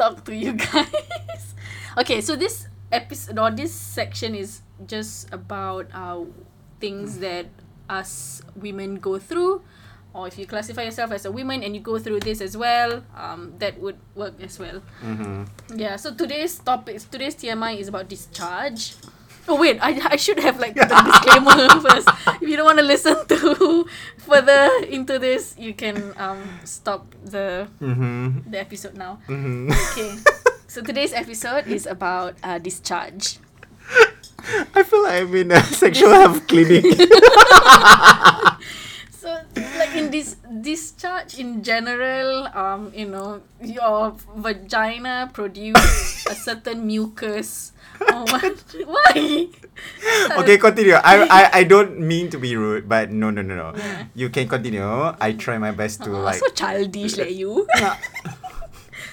talk 0.00 0.24
to 0.24 0.32
you 0.32 0.52
guys. 0.72 1.52
okay, 2.00 2.24
so 2.24 2.32
this 2.32 2.64
episode 2.90 3.38
or 3.38 3.52
this 3.52 3.76
section 3.76 4.32
is 4.34 4.64
just 4.88 5.28
about 5.36 5.92
uh 5.92 6.24
things 6.80 7.20
that 7.20 7.52
us 7.92 8.40
women 8.56 8.96
go 8.96 9.20
through. 9.20 9.60
Or 10.16 10.26
if 10.26 10.40
you 10.40 10.46
classify 10.48 10.88
yourself 10.88 11.12
as 11.12 11.28
a 11.28 11.30
woman 11.30 11.62
and 11.62 11.76
you 11.76 11.84
go 11.84 11.98
through 12.00 12.20
this 12.26 12.40
as 12.40 12.56
well, 12.56 13.04
um, 13.14 13.54
that 13.60 13.78
would 13.78 13.94
work 14.16 14.34
as 14.42 14.58
well. 14.58 14.82
Mm-hmm. 15.04 15.78
Yeah, 15.78 15.94
so 15.94 16.12
today's 16.12 16.58
topic, 16.58 16.98
today's 17.12 17.36
TMI 17.36 17.78
is 17.78 17.86
about 17.86 18.08
discharge. 18.08 18.96
Oh 19.48 19.56
wait, 19.58 19.78
I, 19.82 20.14
I 20.14 20.16
should 20.16 20.38
have 20.38 20.60
like 20.60 20.74
the 20.74 20.86
disclaimer 21.06 21.68
first. 21.80 22.06
If 22.40 22.48
you 22.48 22.56
don't 22.56 22.66
want 22.66 22.78
to 22.78 22.84
listen 22.86 23.16
to 23.26 23.86
further 24.18 24.70
into 24.86 25.18
this, 25.18 25.56
you 25.58 25.74
can 25.74 26.14
um 26.18 26.38
stop 26.64 27.06
the 27.24 27.66
Mm-hmm. 27.80 28.50
the 28.50 28.58
episode 28.60 28.94
now. 28.96 29.18
Mm-hmm. 29.28 29.70
Okay. 29.72 30.10
So 30.70 30.78
today's 30.86 31.10
episode 31.12 31.66
is 31.66 31.82
about 31.82 32.38
uh, 32.46 32.62
discharge. 32.62 33.42
I 34.70 34.86
feel 34.86 35.02
like 35.02 35.26
I'm 35.26 35.34
in 35.34 35.50
a 35.50 35.58
sexual 35.66 36.14
health 36.14 36.46
clinic. 36.46 36.86
Discharge 41.24 41.40
in 41.40 41.62
general, 41.62 42.46
um, 42.54 42.92
you 42.94 43.06
know, 43.06 43.40
your 43.62 44.14
vagina 44.36 45.30
produce 45.32 46.26
a 46.26 46.34
certain 46.34 46.86
mucus. 46.86 47.72
Oh, 48.00 48.24
what? 48.32 48.64
Why? 48.86 49.48
okay, 50.38 50.56
continue. 50.58 50.94
I, 50.94 51.26
I 51.30 51.50
I 51.60 51.64
don't 51.64 52.00
mean 52.00 52.30
to 52.30 52.38
be 52.38 52.56
rude, 52.56 52.88
but 52.88 53.10
no 53.12 53.30
no 53.30 53.42
no 53.42 53.54
no. 53.54 53.72
Yeah. 53.76 54.06
You 54.14 54.28
can 54.30 54.48
continue. 54.48 54.82
I 55.20 55.32
try 55.36 55.58
my 55.58 55.70
best 55.70 56.02
to 56.04 56.10
Oh, 56.16 56.20
like. 56.24 56.40
so 56.40 56.48
childish 56.54 57.18
like 57.18 57.32
you. 57.36 57.66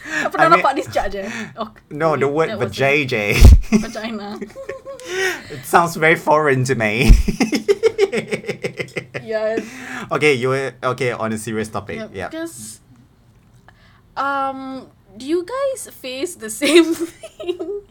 Pernah 0.31 0.39
I 0.39 0.49
mean- 0.49 0.59
nampak 0.63 0.73
discharge? 0.75 1.19
Oh, 1.59 1.69
No, 1.91 2.15
the 2.15 2.27
word 2.27 2.55
was 2.55 2.71
it. 2.71 2.79
vajayjay. 2.79 3.31
Vagina. 3.83 4.39
it 5.53 5.63
sounds 5.67 5.95
very 5.95 6.15
foreign 6.15 6.63
to 6.65 6.75
me. 6.75 7.11
yeah. 9.23 9.59
okay, 10.11 10.33
you 10.33 10.49
were 10.49 10.73
okay 10.95 11.11
on 11.11 11.33
a 11.33 11.37
serious 11.37 11.69
topic. 11.69 11.97
yeah. 11.99 12.07
Yeah. 12.13 12.29
Because, 12.29 12.79
um, 14.15 14.87
do 15.15 15.25
you 15.25 15.45
guys 15.45 15.89
face 15.93 16.35
the 16.35 16.49
same 16.49 16.93
thing? 16.95 17.83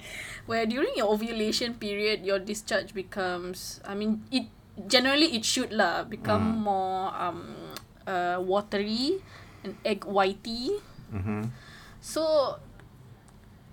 Where 0.47 0.65
during 0.65 0.95
your 0.97 1.11
ovulation 1.11 1.75
period, 1.75 2.25
your 2.25 2.39
discharge 2.39 2.95
becomes, 2.95 3.81
I 3.85 3.95
mean, 3.95 4.23
it 4.31 4.47
generally 4.87 5.35
it 5.35 5.45
should 5.45 5.73
lah 5.73 6.05
become 6.05 6.61
more 6.63 7.09
um 7.17 7.57
uh 8.07 8.39
watery 8.39 9.19
and 9.65 9.75
egg 9.85 10.07
whitey. 10.07 10.79
Mm-hmm. 11.11 11.51
So 12.07 12.63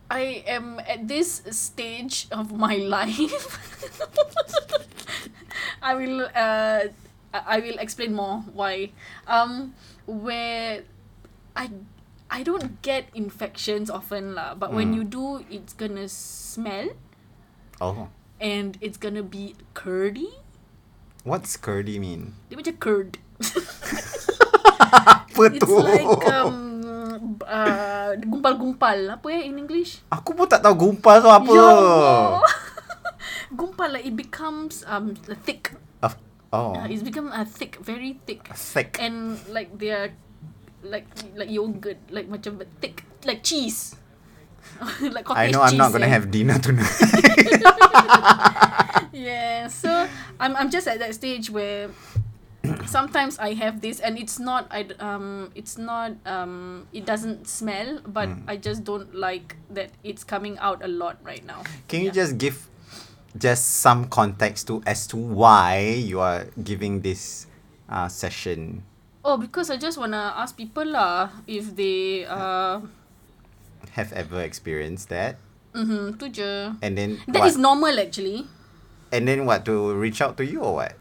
I 0.09 0.41
am 0.49 0.81
at 0.89 1.05
this 1.07 1.45
stage 1.53 2.25
of 2.33 2.49
my 2.49 2.77
life. 2.97 3.45
I 5.81 5.93
will 5.93 6.25
uh 6.33 6.89
I 7.33 7.59
will 7.61 7.77
explain 7.77 8.13
more 8.17 8.41
why. 8.53 8.89
Um 9.29 9.73
where 10.09 10.83
I 11.55 11.69
I 12.33 12.41
don't 12.41 12.81
get 12.81 13.05
infections 13.13 13.93
often 13.93 14.33
lah, 14.33 14.57
but 14.57 14.73
when 14.73 14.93
Mm. 14.93 14.97
you 14.97 15.03
do 15.05 15.25
it's 15.53 15.73
gonna 15.77 16.09
smell 16.09 16.89
Oh, 17.77 18.09
and 18.41 18.77
it's 18.81 18.97
gonna 18.97 19.21
be 19.25 19.53
curdy. 19.77 20.41
what's 21.23 21.53
curdy 21.55 22.01
mean? 22.01 22.33
Dia 22.49 22.57
macam 22.57 22.75
curd. 22.81 23.11
Apa 24.93 25.43
It's 25.53 25.63
tu? 25.65 25.77
like 25.77 26.21
um 26.33 27.37
uh, 27.45 27.92
gumpal-gumpal. 28.21 29.17
Apa 29.17 29.27
ya 29.31 29.41
in 29.47 29.57
English? 29.57 30.01
Aku 30.09 30.37
pun 30.37 30.45
tak 30.45 30.61
tahu 30.61 30.91
gumpal 30.91 31.17
tu 31.21 31.29
apa. 31.29 31.49
Ya 31.49 31.63
Allah. 31.63 32.41
Gumpal 33.53 33.93
like 33.93 34.05
it 34.09 34.17
becomes 34.17 34.81
um 34.89 35.13
thick. 35.45 35.77
Of- 36.01 36.17
oh, 36.49 36.73
Uh, 36.73 36.89
it's 36.89 37.05
become 37.05 37.29
uh, 37.29 37.45
thick, 37.45 37.77
very 37.81 38.17
thick, 38.25 38.49
thick. 38.53 38.97
and 38.97 39.37
like 39.53 39.69
they're 39.77 40.17
like 40.81 41.05
like 41.37 41.49
yogurt, 41.53 42.01
like 42.09 42.25
macam 42.25 42.57
thick, 42.81 43.05
like 43.23 43.45
cheese. 43.45 43.93
like 45.05 45.29
I 45.29 45.49
cottage 45.49 45.53
know 45.53 45.61
I'm 45.61 45.69
cheese. 45.77 45.81
not 45.85 45.89
gonna 45.93 46.09
eh. 46.09 46.13
have 46.17 46.25
dinner 46.33 46.57
tonight. 46.57 46.89
Yeah, 49.13 49.69
so 49.69 50.09
I'm 50.41 50.57
I'm 50.57 50.73
just 50.73 50.89
at 50.89 50.97
that 50.97 51.13
stage 51.13 51.53
where 51.53 51.93
sometimes 52.87 53.37
I 53.39 53.53
have 53.59 53.81
this 53.81 53.99
and 53.99 54.17
it's 54.17 54.39
not 54.39 54.67
I 54.71 54.87
um 54.99 55.51
it's 55.55 55.77
not 55.77 56.15
um 56.25 56.87
it 56.93 57.05
doesn't 57.05 57.47
smell 57.47 57.99
but 58.07 58.29
Mm. 58.29 58.47
I 58.47 58.55
just 58.57 58.83
don't 58.83 59.11
like 59.15 59.55
that 59.69 59.91
it's 60.03 60.23
coming 60.23 60.57
out 60.59 60.79
a 60.83 60.87
lot 60.87 61.19
right 61.23 61.43
now. 61.43 61.63
Can 61.91 62.01
you 62.07 62.11
Yeah. 62.11 62.23
just 62.23 62.37
give 62.39 62.67
just 63.35 63.81
some 63.83 64.07
context 64.07 64.67
to 64.71 64.79
as 64.85 65.07
to 65.11 65.17
why 65.17 65.81
you 65.97 66.19
are 66.23 66.47
giving 66.63 67.01
this 67.01 67.47
uh, 67.89 68.07
session? 68.07 68.83
Oh, 69.25 69.37
because 69.37 69.69
I 69.69 69.77
just 69.77 69.97
wanna 69.97 70.31
ask 70.37 70.55
people 70.55 70.85
lah 70.87 71.29
if 71.47 71.75
they 71.75 72.23
uh 72.25 72.79
Have 73.99 74.13
ever 74.15 74.39
experienced 74.41 75.09
that? 75.11 75.35
mhm 75.75 76.15
tu 76.21 76.29
je. 76.29 76.71
And 76.85 76.93
then 76.95 77.19
That 77.27 77.43
what? 77.43 77.49
is 77.51 77.57
normal 77.59 77.99
actually. 77.99 78.47
and 79.13 79.27
then 79.29 79.45
what 79.45 79.61
to 79.67 79.93
reach 79.93 80.21
out 80.25 80.37
to 80.41 80.45
you 80.47 80.57
or 80.63 80.73
what? 80.81 80.97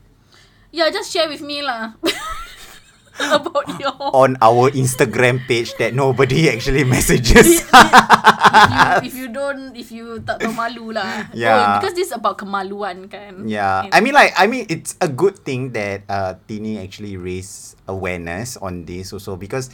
Yeah, 0.73 0.89
just 0.89 1.13
share 1.13 1.29
with 1.29 1.45
me 1.45 1.61
lah 1.61 1.93
about 3.21 3.69
your 3.77 3.93
On 4.17 4.41
our 4.41 4.73
Instagram 4.73 5.45
page 5.45 5.77
that 5.77 5.93
nobody 5.93 6.49
actually 6.49 6.83
messages. 6.97 7.61
if 7.61 7.69
you 7.69 8.89
if 9.05 9.15
you 9.15 9.29
don't 9.29 9.77
if 9.77 9.93
you 9.93 10.17
tak 10.25 10.41
tahu 10.41 10.57
malu 10.57 10.97
lah. 10.97 11.29
Yeah. 11.37 11.53
Oh, 11.55 11.65
because 11.85 11.93
this 11.95 12.09
is 12.09 12.17
about 12.17 12.41
kemaluan 12.41 13.13
kan. 13.13 13.45
Yeah, 13.45 13.85
And- 13.85 13.93
I 13.93 14.01
mean, 14.01 14.17
like, 14.17 14.33
I 14.35 14.49
mean, 14.49 14.65
it's 14.73 14.97
a 15.05 15.13
good 15.13 15.45
thing 15.45 15.77
that 15.77 16.09
uh, 16.09 16.41
Tini 16.49 16.81
actually 16.81 17.21
raised 17.21 17.77
awareness 17.85 18.57
on 18.57 18.89
this 18.89 19.13
also 19.13 19.37
because, 19.37 19.69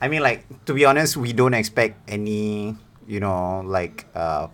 I 0.00 0.08
mean, 0.08 0.24
like, 0.24 0.48
to 0.64 0.72
be 0.72 0.88
honest, 0.88 1.20
we 1.20 1.36
don't 1.36 1.54
expect 1.54 2.00
any, 2.08 2.72
you 3.04 3.20
know, 3.20 3.60
like, 3.68 4.08
uh, 4.16 4.48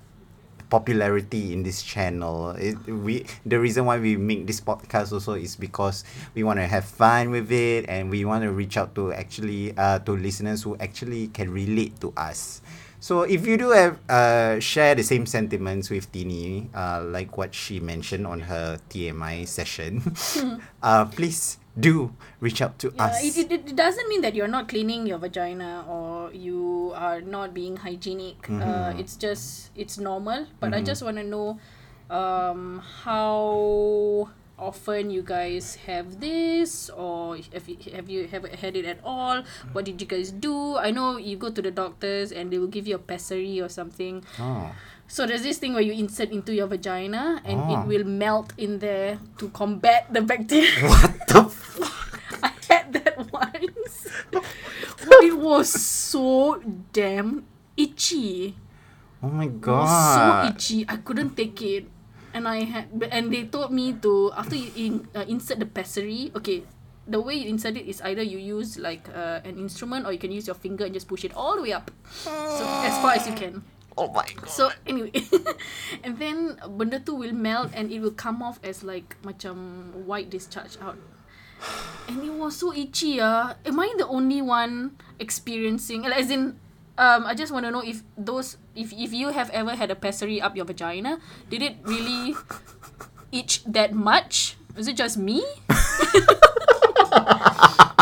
popularity 0.70 1.52
in 1.52 1.62
this 1.62 1.82
channel. 1.82 2.50
It, 2.58 2.76
we 2.86 3.26
the 3.44 3.58
reason 3.58 3.84
why 3.84 3.98
we 3.98 4.16
make 4.16 4.46
this 4.46 4.60
podcast 4.60 5.12
also 5.12 5.34
is 5.34 5.56
because 5.56 6.04
we 6.34 6.42
want 6.42 6.58
to 6.58 6.66
have 6.66 6.84
fun 6.84 7.30
with 7.30 7.50
it 7.52 7.86
and 7.88 8.10
we 8.10 8.24
want 8.24 8.42
to 8.44 8.52
reach 8.52 8.76
out 8.76 8.94
to 8.96 9.12
actually 9.12 9.76
uh, 9.76 9.98
to 10.06 10.12
listeners 10.16 10.62
who 10.62 10.76
actually 10.78 11.28
can 11.28 11.50
relate 11.50 12.00
to 12.00 12.12
us. 12.16 12.62
So 13.04 13.22
if 13.28 13.46
you 13.46 13.58
do 13.58 13.68
have 13.70 14.00
uh, 14.08 14.60
share 14.60 14.94
the 14.94 15.02
same 15.04 15.26
sentiments 15.26 15.90
with 15.90 16.10
Tini, 16.10 16.70
uh, 16.74 17.04
like 17.04 17.36
what 17.36 17.54
she 17.54 17.78
mentioned 17.78 18.26
on 18.26 18.40
her 18.48 18.80
TMI 18.88 19.44
session, 19.46 20.00
uh, 20.82 21.04
please 21.04 21.58
do 21.78 22.14
reach 22.40 22.62
out 22.62 22.78
to 22.78 22.92
Yeah, 22.94 23.04
us. 23.06 23.24
it, 23.24 23.50
it, 23.50 23.52
it 23.52 23.76
doesn't 23.76 24.08
mean 24.08 24.20
that 24.22 24.34
you're 24.34 24.48
not 24.48 24.68
cleaning 24.68 25.06
your 25.06 25.18
vagina 25.18 25.84
or 25.88 26.32
you 26.32 26.92
are 26.94 27.20
not 27.20 27.52
being 27.54 27.76
hygienic. 27.76 28.42
Mm-hmm. 28.42 28.62
Uh, 28.62 28.94
it's 28.98 29.16
just 29.16 29.70
it's 29.74 29.98
normal. 29.98 30.46
But 30.60 30.74
I 30.74 30.82
just 30.82 31.02
want 31.02 31.16
to 31.18 31.24
know 31.24 31.58
um, 32.10 32.82
how 33.02 34.30
often 34.58 35.10
you 35.10 35.22
guys 35.22 35.74
have 35.86 36.20
this 36.20 36.88
or 36.90 37.36
if 37.36 37.68
you, 37.68 37.76
have 37.92 38.08
you 38.08 38.28
have 38.28 38.44
had 38.54 38.76
it 38.76 38.84
at 38.84 38.98
all 39.02 39.42
what 39.72 39.84
did 39.84 40.00
you 40.00 40.06
guys 40.06 40.30
do 40.30 40.76
i 40.76 40.92
know 40.92 41.16
you 41.16 41.36
go 41.36 41.50
to 41.50 41.60
the 41.60 41.72
doctors 41.72 42.30
and 42.30 42.52
they 42.52 42.58
will 42.58 42.70
give 42.70 42.86
you 42.86 42.94
a 42.94 42.98
pessary 42.98 43.60
or 43.60 43.68
something 43.68 44.22
oh. 44.38 44.70
So 45.14 45.22
there's 45.30 45.46
this 45.46 45.62
thing 45.62 45.78
where 45.78 45.86
you 45.86 45.94
insert 45.94 46.34
into 46.34 46.50
your 46.50 46.66
vagina 46.66 47.38
and 47.46 47.70
it 47.70 47.78
Oh. 47.78 47.86
will 47.86 48.02
melt 48.02 48.50
in 48.58 48.82
there 48.82 49.22
to 49.38 49.46
combat 49.54 50.10
the 50.10 50.18
bacteria 50.26 50.74
What 50.90 51.14
the 51.30 51.42
fuck? 51.54 52.18
I 52.42 52.50
had 52.66 52.90
that 52.98 53.14
once. 53.30 53.94
oh, 54.34 55.20
it 55.22 55.38
was 55.38 55.70
so 55.70 56.58
damn 56.90 57.46
itchy. 57.78 58.58
Oh 59.22 59.30
my 59.30 59.46
It 59.46 59.62
was 59.62 59.86
so 60.18 60.24
itchy. 60.50 60.80
I 60.90 60.98
couldn't 60.98 61.38
take 61.38 61.62
it. 61.62 61.86
And 62.34 62.50
I 62.50 62.66
had 62.66 62.90
and 63.14 63.30
they 63.30 63.46
told 63.46 63.70
me 63.70 63.94
to 64.02 64.34
after 64.34 64.58
you 64.58 64.68
in, 64.74 64.92
uh, 65.14 65.22
insert 65.30 65.62
the 65.62 65.70
pessary, 65.70 66.34
okay, 66.34 66.66
the 67.06 67.22
way 67.22 67.38
you 67.38 67.46
insert 67.46 67.78
it 67.78 67.86
is 67.86 68.02
either 68.02 68.26
you 68.26 68.42
use 68.42 68.74
like 68.82 69.06
uh, 69.14 69.38
an 69.46 69.54
instrument 69.62 70.04
or 70.04 70.10
you 70.10 70.18
can 70.18 70.34
use 70.34 70.50
your 70.50 70.58
finger 70.58 70.82
and 70.84 70.92
just 70.92 71.06
push 71.06 71.22
it 71.22 71.30
all 71.38 71.54
the 71.54 71.62
way 71.62 71.72
up. 71.72 71.94
So 72.26 72.34
as 72.82 72.98
far 72.98 73.14
as 73.14 73.22
you 73.30 73.38
can. 73.38 73.62
Oh 73.94 74.10
my 74.10 74.26
god. 74.26 74.50
So 74.50 74.70
anyway, 74.86 75.14
and 76.04 76.18
then 76.18 76.58
benda 76.66 76.98
tu 76.98 77.14
will 77.14 77.34
melt 77.34 77.70
and 77.74 77.94
it 77.94 78.02
will 78.02 78.14
come 78.14 78.42
off 78.42 78.58
as 78.66 78.82
like 78.82 79.14
macam 79.22 79.94
white 80.02 80.30
discharge 80.30 80.74
out. 80.82 80.98
And 82.10 82.20
it 82.20 82.34
was 82.34 82.58
so 82.58 82.74
itchy 82.74 83.22
ah. 83.22 83.54
Am 83.62 83.78
I 83.78 83.94
the 83.96 84.10
only 84.10 84.42
one 84.42 84.98
experiencing 85.22 86.04
as 86.10 86.28
in 86.28 86.58
um 86.98 87.22
I 87.22 87.38
just 87.38 87.54
want 87.54 87.64
to 87.66 87.70
know 87.70 87.86
if 87.86 88.02
those 88.18 88.58
if 88.74 88.90
if 88.90 89.14
you 89.14 89.30
have 89.30 89.48
ever 89.54 89.78
had 89.78 89.94
a 89.94 89.98
pessary 89.98 90.42
up 90.42 90.58
your 90.58 90.66
vagina, 90.66 91.22
did 91.46 91.62
it 91.62 91.78
really 91.86 92.34
itch 93.30 93.62
that 93.70 93.94
much? 93.94 94.58
Is 94.74 94.90
it 94.90 94.98
just 94.98 95.14
me? 95.14 95.38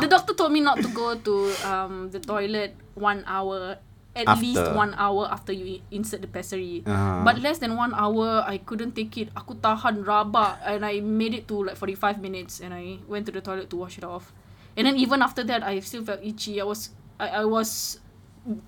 the 0.01 0.09
doctor 0.09 0.33
told 0.33 0.57
me 0.57 0.65
not 0.65 0.81
to 0.81 0.89
go 0.97 1.21
to 1.21 1.53
um 1.69 2.09
the 2.09 2.21
toilet 2.21 2.73
one 2.97 3.29
hour 3.29 3.77
at 4.15 4.29
least 4.39 4.61
After. 4.61 4.75
one 4.77 4.93
hour 4.97 5.29
after 5.31 5.53
you 5.53 5.81
insert 5.91 6.21
the 6.21 6.29
pessary. 6.29 6.83
Uh-huh. 6.85 7.25
But 7.25 7.41
less 7.41 7.59
than 7.59 7.77
one 7.77 7.95
hour, 7.95 8.45
I 8.47 8.59
couldn't 8.59 8.93
take 8.93 9.17
it. 9.17 9.33
Aku 9.37 9.57
tahan 9.57 10.05
rabak 10.05 10.61
and 10.65 10.85
I 10.85 11.01
made 11.01 11.33
it 11.33 11.49
to 11.49 11.65
like 11.65 11.77
45 11.77 12.21
minutes 12.21 12.61
and 12.61 12.75
I 12.75 13.01
went 13.09 13.25
to 13.27 13.33
the 13.33 13.41
toilet 13.41 13.71
to 13.71 13.77
wash 13.77 13.97
it 13.97 14.05
off. 14.05 14.33
And 14.77 14.87
then 14.87 14.97
even 14.97 15.23
after 15.23 15.45
that, 15.45 15.63
I 15.63 15.81
still 15.81 16.05
felt 16.05 16.21
itchy. 16.23 16.61
I 16.61 16.65
was, 16.65 16.91
I, 17.21 17.29
I 17.29 17.45
was, 17.45 18.01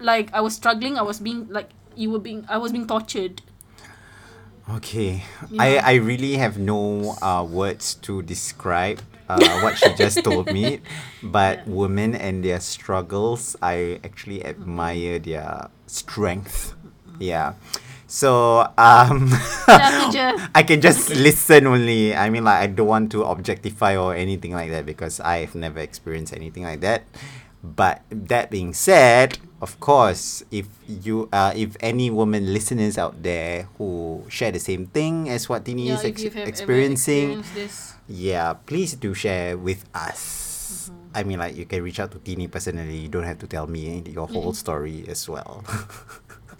like, 0.01 0.33
I 0.33 0.41
was 0.41 0.55
struggling. 0.55 0.97
I 0.97 1.03
was 1.03 1.21
being, 1.21 1.49
like, 1.49 1.71
you 1.97 2.11
were 2.11 2.21
being, 2.21 2.45
I 2.49 2.59
was 2.59 2.73
being 2.73 2.87
tortured. 2.87 3.41
Okay. 4.69 5.25
Yeah. 5.51 5.63
I, 5.63 5.69
I 5.77 5.95
really 5.97 6.37
have 6.37 6.57
no 6.57 7.17
uh, 7.21 7.45
words 7.45 7.95
to 8.09 8.23
describe 8.23 9.01
uh, 9.29 9.61
what 9.61 9.79
she 9.79 9.93
just 9.95 10.23
told 10.25 10.53
me. 10.53 10.81
But 11.23 11.67
women 11.67 12.15
and 12.15 12.45
their 12.45 12.61
struggles, 12.61 13.57
I 13.63 14.01
actually 14.05 14.45
admire 14.45 15.19
their 15.19 15.69
strength. 15.87 16.75
Yeah. 17.19 17.55
So 18.07 18.63
um 18.79 19.33
Dah 19.67 19.91
tu 19.91 20.03
je. 20.15 20.27
I 20.55 20.63
can 20.63 20.79
just 20.79 21.11
listen 21.11 21.67
only. 21.67 22.15
I 22.15 22.31
mean 22.31 22.45
like 22.45 22.63
I 22.63 22.67
don't 22.71 22.87
want 22.87 23.11
to 23.17 23.25
objectify 23.25 23.97
or 23.97 24.15
anything 24.15 24.53
like 24.53 24.71
that 24.71 24.87
because 24.87 25.19
I've 25.19 25.57
never 25.59 25.81
experienced 25.81 26.31
anything 26.31 26.63
like 26.63 26.79
that. 26.85 27.09
But 27.65 28.05
that 28.13 28.53
being 28.53 28.77
said, 28.77 29.41
of 29.65 29.81
course, 29.81 30.45
if 30.53 30.69
you 30.85 31.33
uh 31.33 31.57
if 31.57 31.73
any 31.81 32.13
woman 32.13 32.53
listeners 32.53 33.01
out 33.01 33.17
there 33.25 33.73
who 33.81 34.21
share 34.29 34.53
the 34.53 34.61
same 34.61 34.85
thing 34.93 35.33
as 35.33 35.49
what 35.49 35.65
Tini 35.65 35.89
Yeah, 35.89 35.97
is 35.97 36.05
ex- 36.05 36.21
you 36.21 36.29
have 36.29 36.45
ever 36.45 36.51
experiencing, 36.53 37.41
yeah, 38.05 38.53
please 38.69 38.93
do 39.01 39.17
share 39.17 39.57
with 39.57 39.89
us. 39.97 40.93
I 41.17 41.23
mean, 41.25 41.39
like 41.41 41.57
you 41.57 41.65
can 41.65 41.81
reach 41.81 41.97
out 42.03 42.13
to 42.13 42.19
Tini 42.21 42.51
personally. 42.51 43.07
You 43.07 43.09
don't 43.09 43.25
have 43.25 43.39
to 43.41 43.49
tell 43.49 43.65
me 43.71 44.03
your 44.11 44.29
whole 44.29 44.53
story 44.53 45.09
as 45.09 45.25
well. 45.25 45.65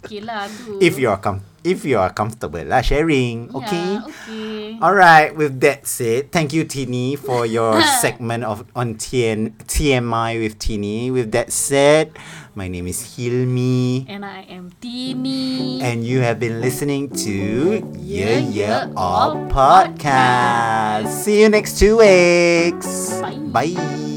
Okay 0.05 0.21
lah 0.21 0.45
tu. 0.61 0.77
if 0.85 1.01
you 1.01 1.09
are 1.09 1.17
com- 1.17 1.41
if 1.65 1.81
you 1.81 1.97
are 1.97 2.13
comfortable 2.13 2.61
lah 2.61 2.85
sharing, 2.85 3.49
okay. 3.57 3.97
Okay. 4.05 4.77
All 4.77 4.93
right. 4.93 5.33
With 5.33 5.57
that 5.65 5.89
said, 5.89 6.29
thank 6.29 6.53
you, 6.53 6.61
Tini, 6.61 7.17
for 7.17 7.49
your 7.49 7.81
segment 8.05 8.45
of 8.45 8.69
on 8.77 9.01
TN, 9.01 9.57
TMI 9.65 10.37
with 10.37 10.61
Tini. 10.61 11.09
With 11.09 11.33
that 11.33 11.49
said, 11.49 12.13
my 12.55 12.67
name 12.67 12.87
is 12.87 13.03
Hilmi, 13.03 14.05
And 14.07 14.23
I 14.25 14.43
am 14.49 14.71
Tini. 14.81 15.81
and 15.81 16.03
you 16.05 16.21
have 16.21 16.39
been 16.39 16.61
listening 16.61 17.09
to 17.27 17.83
Yeah 17.99 18.39
Yeah 18.39 18.87
Yeah 18.87 18.93
All 18.95 19.35
All 19.35 19.49
Podcast. 19.51 21.11
See 21.23 21.41
you 21.41 21.49
next 21.49 21.77
two 21.79 21.97
weeks. 21.99 23.19
Bye. 23.21 23.35
Bye. 23.75 24.14